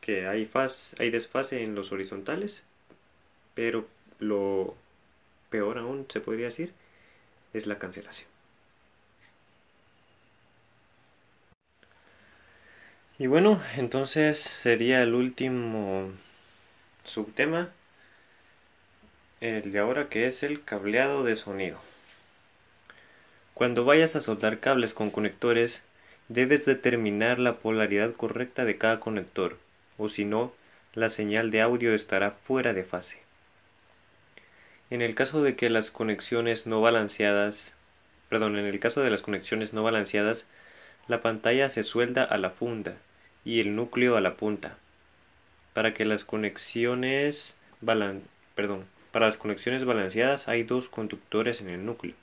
que 0.00 0.26
hay, 0.26 0.46
faz, 0.46 0.96
hay 0.98 1.10
desfase 1.10 1.62
en 1.62 1.74
los 1.74 1.92
horizontales, 1.92 2.62
pero 3.54 3.86
lo 4.18 4.74
peor 5.50 5.78
aún 5.78 6.06
se 6.08 6.20
podría 6.20 6.46
decir 6.46 6.72
es 7.52 7.66
la 7.66 7.78
cancelación. 7.78 8.28
Y 13.18 13.26
bueno, 13.26 13.60
entonces 13.76 14.38
sería 14.38 15.02
el 15.02 15.14
último 15.14 16.12
subtema, 17.04 17.70
el 19.40 19.72
de 19.72 19.78
ahora 19.80 20.08
que 20.08 20.26
es 20.28 20.44
el 20.44 20.62
cableado 20.62 21.24
de 21.24 21.34
sonido. 21.34 21.80
Cuando 23.54 23.84
vayas 23.84 24.14
a 24.14 24.20
soldar 24.20 24.60
cables 24.60 24.94
con 24.94 25.10
conectores, 25.10 25.82
debes 26.28 26.64
determinar 26.64 27.40
la 27.40 27.56
polaridad 27.56 28.12
correcta 28.12 28.64
de 28.64 28.78
cada 28.78 29.00
conector, 29.00 29.58
o 29.96 30.08
si 30.08 30.24
no, 30.24 30.52
la 30.94 31.10
señal 31.10 31.50
de 31.50 31.60
audio 31.60 31.94
estará 31.94 32.30
fuera 32.30 32.72
de 32.72 32.84
fase. 32.84 33.27
En 34.90 35.02
el 35.02 35.14
caso 35.14 35.42
de 35.42 35.54
que 35.54 35.68
las 35.68 35.90
conexiones 35.90 36.66
no 36.66 36.80
balanceadas, 36.80 37.74
perdón, 38.30 38.56
en 38.56 38.64
el 38.64 38.80
caso 38.80 39.02
de 39.02 39.10
las 39.10 39.20
conexiones 39.20 39.74
no 39.74 39.82
balanceadas, 39.82 40.46
la 41.08 41.20
pantalla 41.20 41.68
se 41.68 41.82
suelda 41.82 42.24
a 42.24 42.38
la 42.38 42.50
funda 42.50 42.96
y 43.44 43.60
el 43.60 43.76
núcleo 43.76 44.16
a 44.16 44.22
la 44.22 44.34
punta. 44.34 44.78
Para 45.74 45.92
que 45.92 46.06
las 46.06 46.24
conexiones 46.24 47.54
para 47.84 49.26
las 49.26 49.36
conexiones 49.36 49.84
balanceadas 49.84 50.48
hay 50.48 50.62
dos 50.62 50.88
conductores 50.88 51.60
en 51.60 51.68
el 51.68 51.84
núcleo, 51.84 52.14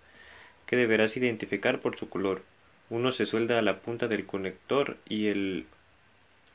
que 0.65 0.75
deberás 0.75 1.15
identificar 1.17 1.79
por 1.79 1.97
su 1.97 2.09
color. 2.09 2.41
Uno 2.89 3.11
se 3.11 3.25
suelda 3.25 3.59
a 3.59 3.61
la 3.61 3.79
punta 3.79 4.07
del 4.07 4.25
conector 4.25 4.97
y 5.07 5.27
el 5.27 5.65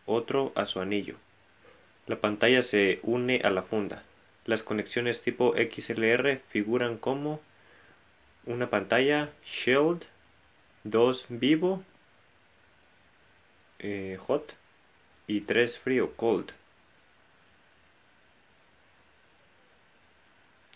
otro 0.07 0.53
a 0.55 0.67
su 0.67 0.81
anillo. 0.81 1.15
La 2.07 2.17
pantalla 2.17 2.63
se 2.63 2.99
une 3.03 3.41
a 3.45 3.51
la 3.51 3.63
funda. 3.63 4.03
Las 4.45 4.63
conexiones 4.63 5.23
tipo 5.23 5.55
XLR 5.57 6.43
figuran 6.49 6.97
como 6.99 7.41
una 8.47 8.71
pantalla 8.71 9.31
Shield, 9.45 10.05
2 10.85 11.27
vivo 11.29 11.83
eh, 13.79 14.19
hot 14.21 14.55
y 15.27 15.41
3 15.43 15.79
frío 15.79 16.15
cold. 16.17 16.53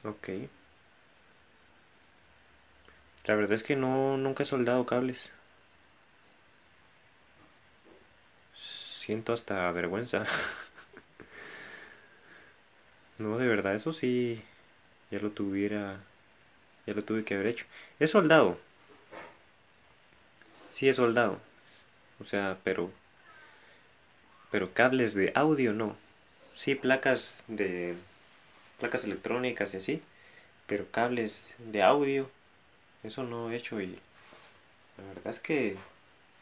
Ok. 0.05 0.29
La 3.24 3.35
verdad 3.35 3.53
es 3.55 3.64
que 3.64 3.74
no 3.74 4.16
nunca 4.16 4.44
he 4.44 4.46
soldado 4.46 4.87
cables. 4.87 5.33
Siento 8.55 9.33
hasta 9.33 9.70
vergüenza. 9.72 10.24
no, 13.18 13.38
de 13.38 13.46
verdad, 13.46 13.74
eso 13.74 13.92
sí 13.92 14.42
ya 15.11 15.20
lo 15.20 15.31
tuviera 15.31 16.00
ya 16.87 16.94
lo 16.94 17.03
tuve 17.03 17.24
que 17.24 17.35
haber 17.35 17.46
hecho. 17.46 17.66
He 17.98 18.07
soldado. 18.07 18.59
Sí 20.72 20.88
he 20.88 20.94
soldado. 20.94 21.38
O 22.20 22.24
sea, 22.24 22.59
pero 22.64 22.90
pero 24.50 24.72
cables 24.72 25.14
de 25.14 25.33
audio 25.35 25.72
no. 25.72 25.96
Sí, 26.55 26.74
placas 26.74 27.44
de 27.48 27.94
placas 28.79 29.05
electrónicas 29.05 29.74
y 29.74 29.79
así, 29.79 30.03
pero 30.66 30.90
cables 30.90 31.53
de 31.59 31.83
audio 31.83 32.31
eso 33.03 33.22
no 33.24 33.50
he 33.50 33.57
hecho 33.57 33.81
y 33.81 33.98
la 34.98 35.05
verdad 35.14 35.29
es 35.29 35.40
que 35.40 35.77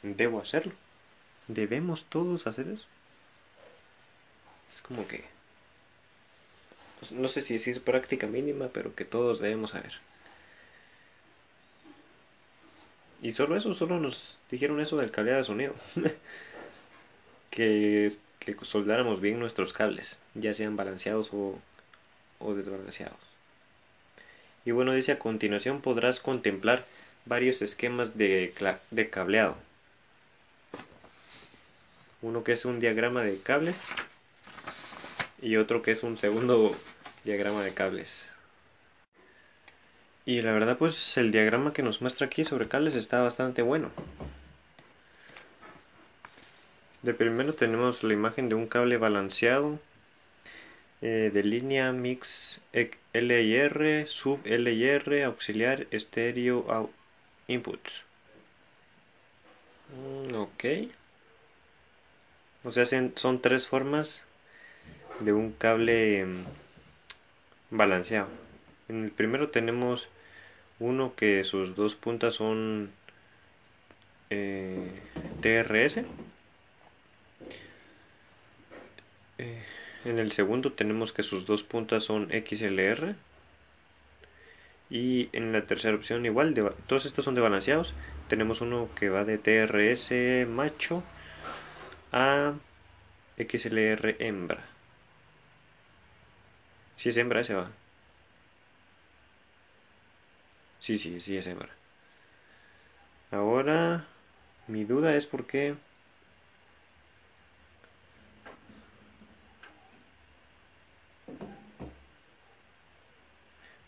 debo 0.02 0.40
hacerlo. 0.40 0.74
Debemos 1.48 2.06
todos 2.06 2.46
hacer 2.46 2.68
eso. 2.68 2.86
Es 4.70 4.80
como 4.82 5.06
que 5.08 5.24
pues, 7.02 7.10
no 7.10 7.26
sé 7.26 7.40
si 7.40 7.56
es 7.56 7.78
práctica 7.80 8.28
mínima, 8.28 8.68
pero 8.72 8.94
que 8.94 9.04
todos 9.04 9.40
debemos 9.40 9.72
saber. 9.72 9.94
Y 13.20 13.32
solo 13.32 13.56
eso, 13.56 13.74
solo 13.74 13.98
nos 13.98 14.38
dijeron 14.52 14.80
eso 14.80 14.96
del 14.96 15.10
cableado 15.10 15.38
de 15.38 15.44
sonido. 15.44 15.74
que, 17.50 18.12
que, 18.38 18.56
soldáramos 18.62 19.20
bien 19.20 19.40
nuestros 19.40 19.72
cables, 19.72 20.20
ya 20.34 20.54
sean 20.54 20.76
balanceados 20.76 21.30
o, 21.32 21.58
o 22.38 22.54
desbalanceados. 22.54 23.18
Y 24.64 24.70
bueno, 24.70 24.92
dice 24.92 25.10
a 25.10 25.18
continuación 25.18 25.80
podrás 25.80 26.20
contemplar 26.20 26.84
varios 27.24 27.62
esquemas 27.62 28.16
de, 28.16 28.54
de 28.92 29.10
cableado. 29.10 29.56
Uno 32.20 32.44
que 32.44 32.52
es 32.52 32.64
un 32.64 32.78
diagrama 32.78 33.24
de 33.24 33.40
cables 33.40 33.76
y 35.42 35.56
otro 35.56 35.82
que 35.82 35.90
es 35.90 36.02
un 36.04 36.16
segundo 36.16 36.74
diagrama 37.24 37.62
de 37.62 37.74
cables. 37.74 38.30
Y 40.24 40.40
la 40.40 40.52
verdad 40.52 40.78
pues 40.78 41.16
el 41.18 41.32
diagrama 41.32 41.72
que 41.72 41.82
nos 41.82 42.00
muestra 42.00 42.26
aquí 42.26 42.44
sobre 42.44 42.68
cables 42.68 42.94
está 42.94 43.20
bastante 43.20 43.60
bueno. 43.60 43.90
De 47.02 47.12
primero 47.12 47.54
tenemos 47.54 48.04
la 48.04 48.12
imagen 48.12 48.48
de 48.48 48.54
un 48.54 48.68
cable 48.68 48.96
balanceado 48.96 49.80
eh, 51.00 51.32
de 51.34 51.42
línea 51.42 51.90
mix 51.90 52.60
LIR, 53.12 54.06
sub 54.06 54.46
LIR, 54.46 55.24
auxiliar, 55.24 55.88
estéreo, 55.90 56.90
inputs. 57.48 58.04
Mm, 59.90 60.34
ok. 60.36 60.64
O 62.62 62.70
sea, 62.70 62.86
son 62.86 63.42
tres 63.42 63.66
formas 63.66 64.24
de 65.24 65.32
un 65.32 65.52
cable 65.52 66.24
mm, 66.24 66.44
balanceado. 67.70 68.28
En 68.88 69.04
el 69.04 69.10
primero 69.10 69.48
tenemos 69.48 70.08
uno 70.78 71.14
que 71.14 71.44
sus 71.44 71.74
dos 71.76 71.94
puntas 71.94 72.34
son 72.34 72.90
eh, 74.30 74.90
TRS. 75.40 76.04
Eh, 79.38 79.62
en 80.04 80.18
el 80.18 80.32
segundo 80.32 80.72
tenemos 80.72 81.12
que 81.12 81.22
sus 81.22 81.46
dos 81.46 81.62
puntas 81.62 82.04
son 82.04 82.28
XLR. 82.30 83.14
Y 84.90 85.30
en 85.32 85.52
la 85.52 85.66
tercera 85.66 85.96
opción 85.96 86.26
igual, 86.26 86.54
todos 86.86 87.06
estos 87.06 87.24
son 87.24 87.34
de 87.34 87.40
balanceados. 87.40 87.94
Tenemos 88.28 88.60
uno 88.60 88.90
que 88.98 89.08
va 89.08 89.24
de 89.24 89.38
TRS 89.38 90.46
macho 90.48 91.02
a 92.12 92.54
XLR 93.38 94.16
hembra. 94.18 94.64
Si 97.02 97.08
es 97.08 97.16
hembra, 97.16 97.40
ese 97.40 97.54
va. 97.54 97.68
Sí, 100.80 100.98
sí, 100.98 101.20
sí 101.20 101.36
es 101.36 101.46
hembra. 101.46 101.70
Ahora, 103.32 104.04
mi 104.68 104.84
duda 104.84 105.16
es 105.16 105.26
por 105.26 105.46
qué... 105.46 105.74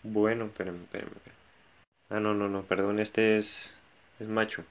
Bueno, 0.03 0.45
espérame, 0.47 0.83
espérame, 0.83 1.13
espérame. 1.17 1.39
Ah, 2.11 2.21
no, 2.21 2.35
no, 2.35 2.49
no, 2.49 2.63
perdón, 2.65 3.01
este 3.01 3.39
es, 3.39 3.75
es 4.21 4.29
macho. 4.29 4.65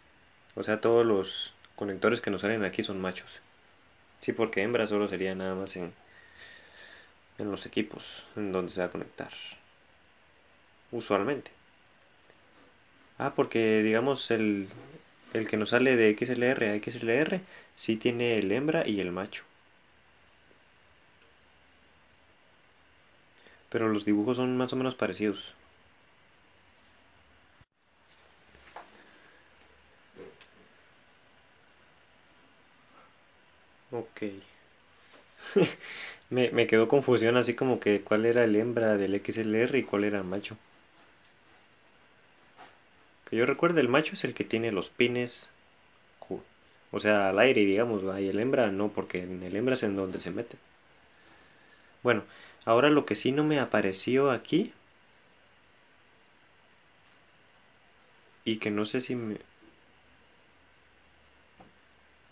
O 0.56 0.64
sea, 0.64 0.82
todos 0.82 1.06
los 1.06 1.54
conectores 1.76 2.22
que 2.22 2.32
nos 2.32 2.42
salen 2.42 2.64
aquí 2.66 2.84
son 2.84 3.02
machos. 3.02 3.42
Sí, 4.22 4.34
porque 4.34 4.64
hembra 4.64 4.88
solo 4.88 5.08
sería 5.08 5.36
nada 5.36 5.56
más 5.56 5.76
en, 5.78 5.94
en 7.38 7.52
los 7.52 7.66
equipos 7.68 8.26
en 8.36 8.52
donde 8.52 8.72
se 8.72 8.82
va 8.82 8.88
a 8.88 8.92
conectar. 8.92 9.32
Usualmente. 10.92 11.52
Ah, 13.18 13.34
porque 13.36 13.82
digamos 13.82 14.30
el, 14.32 14.68
el 15.34 15.48
que 15.48 15.58
nos 15.58 15.70
sale 15.72 15.96
de 15.96 16.10
XLR 16.12 16.70
a 16.70 16.76
XLR 16.76 17.42
sí 17.76 17.98
tiene 17.98 18.38
el 18.38 18.52
hembra 18.52 18.88
y 18.88 19.00
el 19.00 19.12
macho. 19.12 19.46
Pero 23.70 23.90
los 23.90 24.06
dibujos 24.06 24.38
son 24.38 24.56
más 24.56 24.72
o 24.72 24.78
menos 24.78 24.96
parecidos. 24.96 25.54
Ok. 33.92 34.24
me, 36.34 36.52
me 36.52 36.68
quedó 36.68 36.88
confusión 36.88 37.38
así 37.38 37.54
como 37.54 37.80
que 37.80 38.02
cuál 38.02 38.26
era 38.26 38.44
el 38.44 38.56
hembra 38.56 38.98
del 38.98 39.16
XLR 39.16 39.78
y 39.78 39.84
cuál 39.84 40.04
era 40.04 40.18
el 40.20 40.24
macho. 40.26 40.58
Que 43.30 43.36
yo 43.36 43.46
recuerdo 43.46 43.80
el 43.80 43.90
macho 43.90 44.14
es 44.14 44.24
el 44.24 44.34
que 44.34 44.44
tiene 44.44 44.72
los 44.72 44.90
pines, 44.90 45.50
o 46.94 47.00
sea, 47.00 47.30
al 47.30 47.40
aire, 47.40 47.62
digamos, 47.66 48.04
y 48.20 48.30
el 48.30 48.40
hembra 48.40 48.72
no, 48.72 48.90
porque 48.90 49.24
en 49.24 49.42
el 49.42 49.56
hembra 49.56 49.74
es 49.74 49.84
en 49.84 49.96
donde 49.96 50.20
se 50.20 50.30
mete. 50.32 50.58
Bueno, 52.04 52.24
ahora 52.66 52.90
lo 52.92 53.06
que 53.08 53.16
sí 53.16 53.32
no 53.32 53.44
me 53.44 53.60
apareció 53.60 54.30
aquí 54.30 54.74
y 58.46 58.58
que 58.58 58.72
no 58.72 58.86
sé 58.86 59.02
si 59.02 59.16
me... 59.16 59.38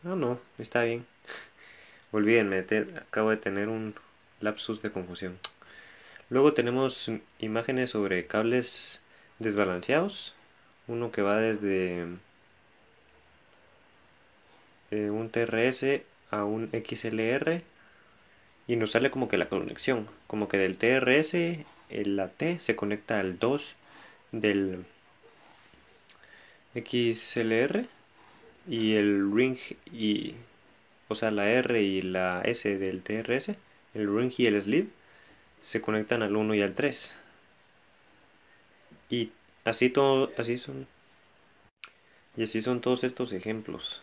No, 0.03 0.15
no, 0.15 0.39
está 0.59 0.83
bien. 0.83 1.05
Olvídenme, 2.11 2.59
acabo 2.97 3.29
de 3.29 3.37
tener 3.37 3.69
un 3.69 3.95
lapsus 4.41 4.81
de 4.81 4.91
confusión. 4.91 5.37
Luego 6.29 6.53
tenemos 6.53 7.09
imágenes 7.39 7.91
sobre 7.91 8.27
cables 8.27 9.01
desbalanceados. 9.39 10.35
Uno 10.87 11.11
que 11.11 11.21
va 11.21 11.37
desde 11.37 12.05
eh, 14.91 15.09
un 15.09 15.29
TRS 15.29 16.01
a 16.31 16.43
un 16.43 16.69
XLR 16.71 17.61
y 18.67 18.75
nos 18.75 18.91
sale 18.91 19.11
como 19.11 19.29
que 19.29 19.37
la 19.37 19.49
conexión, 19.49 20.07
como 20.27 20.47
que 20.47 20.57
del 20.57 20.77
TRS 20.77 21.35
la 21.89 22.27
T 22.29 22.59
se 22.59 22.75
conecta 22.75 23.19
al 23.19 23.39
2 23.39 23.75
del 24.31 24.85
XLR 26.73 27.85
y 28.67 28.93
el 28.95 29.31
ring 29.33 29.57
y 29.91 30.35
o 31.11 31.15
sea 31.15 31.31
la 31.31 31.49
R 31.49 31.81
y 31.81 32.01
la 32.01 32.41
S 32.41 32.77
del 32.77 33.03
TRS, 33.03 33.55
el 33.93 34.15
ring 34.15 34.31
y 34.37 34.45
el 34.47 34.61
sleeve 34.61 34.89
se 35.61 35.81
conectan 35.81 36.23
al 36.23 36.35
1 36.35 36.55
y 36.55 36.61
al 36.61 36.73
3. 36.73 37.15
Y 39.09 39.31
así 39.65 39.89
todo 39.89 40.31
así 40.37 40.57
son 40.57 40.87
y 42.37 42.43
así 42.43 42.61
son 42.61 42.81
todos 42.81 43.03
estos 43.03 43.33
ejemplos. 43.33 44.01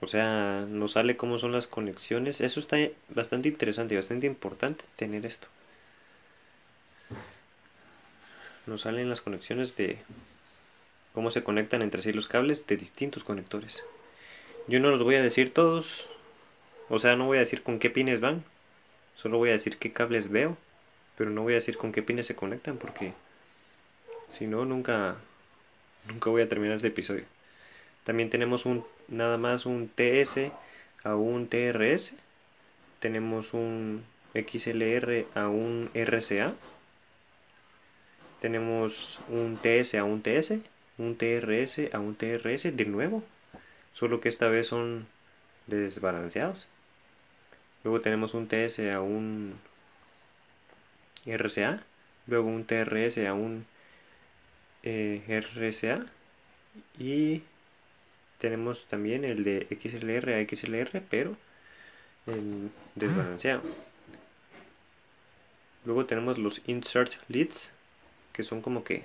O 0.00 0.06
sea, 0.06 0.66
nos 0.68 0.92
sale 0.92 1.16
cómo 1.16 1.38
son 1.38 1.52
las 1.52 1.68
conexiones. 1.68 2.40
Eso 2.40 2.58
está 2.60 2.78
bastante 3.10 3.48
interesante 3.48 3.94
y 3.94 3.98
bastante 3.98 4.26
importante 4.26 4.84
tener 4.96 5.26
esto. 5.26 5.46
Nos 8.66 8.82
salen 8.82 9.08
las 9.10 9.20
conexiones 9.20 9.76
de 9.76 9.98
cómo 11.12 11.30
se 11.30 11.42
conectan 11.42 11.82
entre 11.82 12.02
sí 12.02 12.12
los 12.12 12.28
cables 12.28 12.66
de 12.66 12.76
distintos 12.76 13.24
conectores. 13.24 13.82
Yo 14.66 14.80
no 14.80 14.90
los 14.90 15.02
voy 15.02 15.16
a 15.16 15.22
decir 15.22 15.52
todos. 15.52 16.08
O 16.88 16.98
sea, 16.98 17.16
no 17.16 17.26
voy 17.26 17.36
a 17.36 17.40
decir 17.40 17.62
con 17.62 17.78
qué 17.78 17.90
pines 17.90 18.20
van. 18.20 18.44
Solo 19.14 19.38
voy 19.38 19.50
a 19.50 19.52
decir 19.52 19.76
qué 19.78 19.92
cables 19.92 20.30
veo. 20.30 20.56
Pero 21.16 21.30
no 21.30 21.42
voy 21.42 21.52
a 21.52 21.56
decir 21.56 21.76
con 21.76 21.92
qué 21.92 22.02
pines 22.02 22.26
se 22.26 22.36
conectan 22.36 22.76
porque 22.78 23.12
si 24.30 24.46
no, 24.46 24.64
nunca, 24.64 25.16
nunca 26.08 26.30
voy 26.30 26.42
a 26.42 26.48
terminar 26.48 26.76
este 26.76 26.88
episodio. 26.88 27.24
También 28.04 28.30
tenemos 28.30 28.64
un 28.64 28.84
nada 29.08 29.36
más 29.36 29.66
un 29.66 29.88
TS 29.88 30.50
a 31.04 31.14
un 31.16 31.48
TRS. 31.48 32.14
Tenemos 33.00 33.54
un 33.54 34.04
XLR 34.34 35.26
a 35.34 35.48
un 35.48 35.90
RCA. 35.94 36.54
Tenemos 38.40 39.20
un 39.28 39.58
TS 39.58 39.94
a 39.96 40.04
un 40.04 40.22
TS, 40.22 40.52
un 40.96 41.16
TRS 41.16 41.92
a 41.92 42.00
un 42.00 42.14
TRS 42.14 42.74
de 42.74 42.84
nuevo, 42.86 43.22
solo 43.92 44.20
que 44.20 44.28
esta 44.28 44.48
vez 44.48 44.68
son 44.68 45.06
desbalanceados. 45.66 46.66
Luego 47.84 48.00
tenemos 48.00 48.34
un 48.34 48.48
TS 48.48 48.80
a 48.92 49.00
un 49.00 49.58
RCA, 51.26 51.82
luego 52.26 52.48
un 52.48 52.64
TRS 52.64 53.18
a 53.26 53.34
un 53.34 53.66
eh, 54.82 55.22
RCA 55.28 56.06
y 56.98 57.42
tenemos 58.38 58.86
también 58.86 59.24
el 59.24 59.44
de 59.44 59.66
XLR 59.70 60.34
a 60.34 60.46
XLR, 60.46 61.02
pero 61.08 61.36
en 62.26 62.70
desbalanceado. 62.94 63.62
Luego 65.84 66.06
tenemos 66.06 66.38
los 66.38 66.60
insert 66.66 67.14
leads, 67.28 67.70
que 68.32 68.42
son 68.42 68.60
como 68.60 68.84
que 68.84 69.04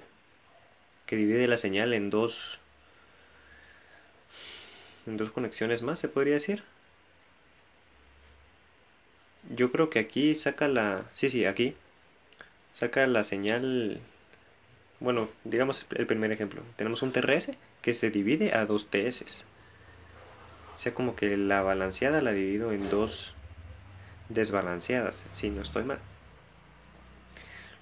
que 1.05 1.15
divide 1.15 1.47
la 1.47 1.57
señal 1.57 1.93
en 1.93 2.09
dos 2.09 2.59
en 5.07 5.17
dos 5.17 5.31
conexiones 5.31 5.81
más, 5.81 5.99
se 5.99 6.07
podría 6.07 6.35
decir. 6.35 6.63
Yo 9.55 9.71
creo 9.71 9.89
que 9.89 9.99
aquí 9.99 10.35
saca 10.35 10.67
la, 10.67 11.05
sí, 11.13 11.29
sí, 11.29 11.45
aquí 11.45 11.75
saca 12.71 13.05
la 13.07 13.23
señal 13.23 14.01
bueno, 14.99 15.29
digamos 15.43 15.85
el 15.95 16.07
primer 16.07 16.31
ejemplo. 16.31 16.61
Tenemos 16.77 17.01
un 17.01 17.11
TRS 17.11 17.51
que 17.81 17.93
se 17.93 18.09
divide 18.09 18.53
a 18.55 18.65
dos 18.65 18.87
TS. 18.87 19.45
O 20.75 20.77
sea, 20.77 20.93
como 20.93 21.15
que 21.15 21.37
la 21.37 21.61
balanceada 21.61 22.21
la 22.21 22.31
divido 22.31 22.71
en 22.71 22.89
dos 22.89 23.33
desbalanceadas, 24.29 25.23
si 25.33 25.49
no 25.49 25.61
estoy 25.61 25.83
mal. 25.83 25.99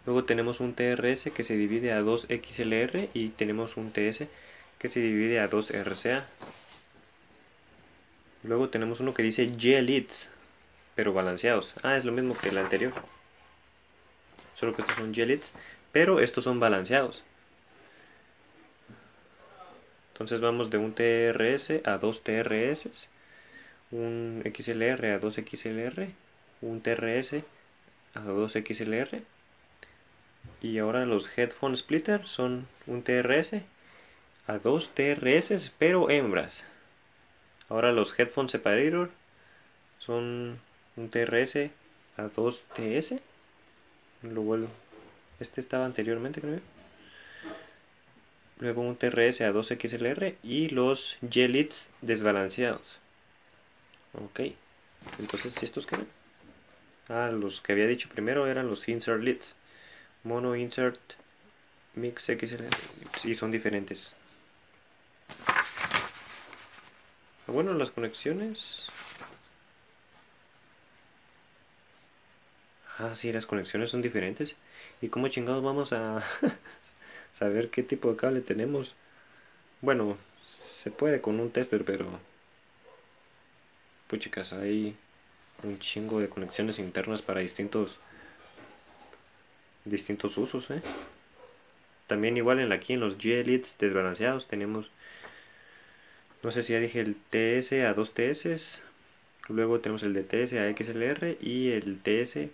Luego 0.05 0.25
tenemos 0.25 0.59
un 0.59 0.73
TRS 0.73 1.31
que 1.33 1.43
se 1.43 1.55
divide 1.55 1.93
a 1.93 2.01
dos 2.01 2.27
XLR 2.27 3.09
y 3.13 3.29
tenemos 3.29 3.77
un 3.77 3.91
TS 3.91 4.27
que 4.77 4.89
se 4.89 4.99
divide 4.99 5.39
a 5.39 5.47
dos 5.47 5.71
RCA. 5.71 6.27
Luego 8.43 8.69
tenemos 8.69 8.99
uno 8.99 9.13
que 9.13 9.23
dice 9.23 9.49
G-Leads, 9.49 10.29
pero 10.95 11.13
balanceados. 11.13 11.73
Ah, 11.83 11.97
es 11.97 12.05
lo 12.05 12.11
mismo 12.11 12.35
que 12.37 12.49
el 12.49 12.57
anterior. 12.57 12.93
Solo 14.53 14.75
que 14.75 14.81
estos 14.81 14.97
son 14.97 15.13
G-Leads 15.13 15.51
pero 15.91 16.19
estos 16.19 16.43
son 16.43 16.59
balanceados. 16.59 17.23
Entonces 20.11 20.41
vamos 20.41 20.69
de 20.69 20.77
un 20.77 20.93
TRS 20.93 21.85
a 21.85 21.97
dos 21.99 22.23
TRS 22.23 23.07
un 23.93 24.41
XLR 24.43 25.05
a 25.13 25.21
2XLR, 25.21 26.09
un 26.61 26.81
TRS 26.81 27.43
a 28.15 28.21
2XLR 28.21 29.21
y 30.61 30.79
ahora 30.79 31.05
los 31.05 31.37
headphone 31.37 31.77
splitter 31.77 32.27
son 32.27 32.67
un 32.87 33.03
TRS 33.03 33.61
a 34.47 34.57
2 34.57 34.95
TRS 34.95 35.71
pero 35.77 36.09
hembras. 36.09 36.65
Ahora 37.73 37.91
los 37.91 38.13
headphone 38.19 38.49
separator 38.49 39.09
son 39.97 40.59
un 40.95 41.09
TRS 41.09 41.71
a 42.17 42.27
2 42.27 42.63
TS. 42.75 43.15
Lo 44.21 44.43
vuelvo. 44.43 44.67
Este 45.39 45.59
estaba 45.59 45.83
anteriormente, 45.85 46.39
creo. 46.39 46.59
Luego 48.59 48.83
un 48.83 48.95
TRS 48.95 49.41
a 49.41 49.51
2 49.51 49.69
XLR 49.69 50.35
y 50.43 50.69
los 50.69 51.17
Gelits 51.27 51.89
desbalanceados. 52.01 52.99
Ok. 54.23 54.41
Entonces, 55.17 55.63
¿estos 55.63 55.87
qué 55.87 55.95
eran? 55.95 56.07
Ah, 57.09 57.31
los 57.31 57.61
que 57.61 57.71
había 57.71 57.87
dicho 57.87 58.07
primero 58.07 58.45
eran 58.45 58.67
los 58.67 58.87
insert 58.87 59.23
leads. 59.23 59.55
Mono 60.23 60.55
insert 60.55 60.99
mix 61.95 62.25
XLR. 62.25 62.69
Y 63.23 63.33
son 63.33 63.49
diferentes. 63.49 64.13
Bueno, 67.47 67.73
las 67.73 67.91
conexiones. 67.91 68.87
Ah, 72.97 73.15
sí, 73.15 73.31
las 73.33 73.45
conexiones 73.45 73.89
son 73.89 74.01
diferentes. 74.01 74.55
¿Y 75.01 75.09
cómo 75.09 75.27
chingados 75.27 75.63
vamos 75.63 75.93
a 75.93 76.23
saber 77.31 77.69
qué 77.69 77.83
tipo 77.83 78.11
de 78.11 78.17
cable 78.17 78.41
tenemos? 78.41 78.95
Bueno, 79.81 80.17
se 80.47 80.91
puede 80.91 81.21
con 81.21 81.39
un 81.39 81.51
tester, 81.51 81.83
pero 81.85 82.19
chicas, 84.19 84.53
hay 84.53 84.95
un 85.63 85.79
chingo 85.79 86.19
de 86.19 86.29
conexiones 86.29 86.79
internas 86.79 87.21
para 87.21 87.41
distintos 87.41 87.97
distintos 89.85 90.37
usos, 90.37 90.69
¿eh? 90.71 90.81
También 92.07 92.37
igual 92.37 92.59
en 92.59 92.71
aquí 92.71 92.93
en 92.93 92.99
los 92.99 93.17
G-Elites 93.17 93.77
desbalanceados 93.79 94.47
tenemos 94.47 94.89
no 96.43 96.51
sé 96.51 96.63
si 96.63 96.73
ya 96.73 96.79
dije 96.79 96.99
el 96.99 97.15
TS 97.15 97.73
a 97.83 97.93
2 97.93 98.13
TS, 98.13 98.81
luego 99.49 99.79
tenemos 99.79 100.03
el 100.03 100.13
de 100.13 100.23
TS 100.23 100.53
a 100.53 100.71
XLR 100.71 101.37
y 101.41 101.71
el 101.71 101.99
TS 101.99 102.49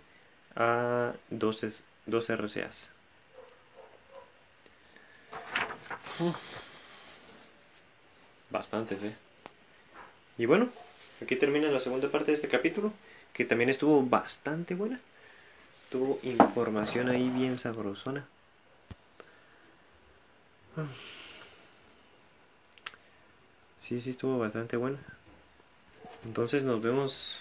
a 0.56 1.12
2, 1.30 1.84
2 2.06 2.30
RCAs. 2.30 2.90
Bastantes, 8.50 9.02
¿eh? 9.04 9.14
Y 10.38 10.46
bueno, 10.46 10.70
Aquí 11.22 11.36
termina 11.36 11.68
la 11.68 11.80
segunda 11.80 12.10
parte 12.10 12.30
de 12.30 12.36
este 12.36 12.48
capítulo, 12.48 12.92
que 13.34 13.44
también 13.44 13.68
estuvo 13.68 14.02
bastante 14.02 14.74
buena. 14.74 15.00
Tuvo 15.90 16.18
información 16.22 17.10
ahí 17.10 17.28
bien 17.28 17.58
sabrosona. 17.58 18.24
Sí, 23.90 24.00
sí, 24.00 24.10
estuvo 24.10 24.38
bastante 24.38 24.76
buena. 24.76 25.00
Entonces 26.24 26.62
nos 26.62 26.80
vemos. 26.80 27.40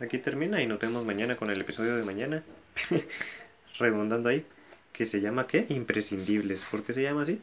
Aquí 0.00 0.18
termina 0.18 0.62
y 0.62 0.66
nos 0.66 0.78
vemos 0.78 1.02
mañana 1.06 1.38
con 1.38 1.48
el 1.48 1.58
episodio 1.58 1.96
de 1.96 2.04
mañana. 2.04 2.42
Redondando 3.78 4.28
ahí. 4.28 4.44
Que 4.92 5.06
se 5.06 5.22
llama 5.22 5.46
¿qué? 5.46 5.64
Imprescindibles. 5.70 6.66
¿Por 6.66 6.82
qué 6.82 6.92
se 6.92 7.00
llama 7.00 7.22
así? 7.22 7.40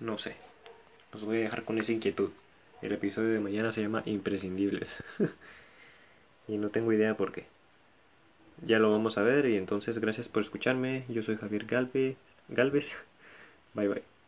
No 0.00 0.16
sé. 0.16 0.34
Los 1.12 1.26
voy 1.26 1.36
a 1.36 1.40
dejar 1.40 1.64
con 1.64 1.76
esa 1.76 1.92
inquietud. 1.92 2.30
El 2.80 2.92
episodio 2.92 3.34
de 3.34 3.40
mañana 3.40 3.70
se 3.70 3.82
llama 3.82 4.02
Imprescindibles. 4.06 5.04
y 6.48 6.56
no 6.56 6.70
tengo 6.70 6.90
idea 6.90 7.18
por 7.18 7.32
qué. 7.32 7.44
Ya 8.64 8.78
lo 8.78 8.90
vamos 8.92 9.18
a 9.18 9.22
ver 9.22 9.44
y 9.44 9.58
entonces 9.58 9.98
gracias 9.98 10.30
por 10.30 10.42
escucharme. 10.42 11.04
Yo 11.10 11.22
soy 11.22 11.36
Javier 11.36 11.66
Galve, 11.66 12.16
Galvez. 12.48 12.96
Bye 13.74 13.88
bye. 13.88 14.13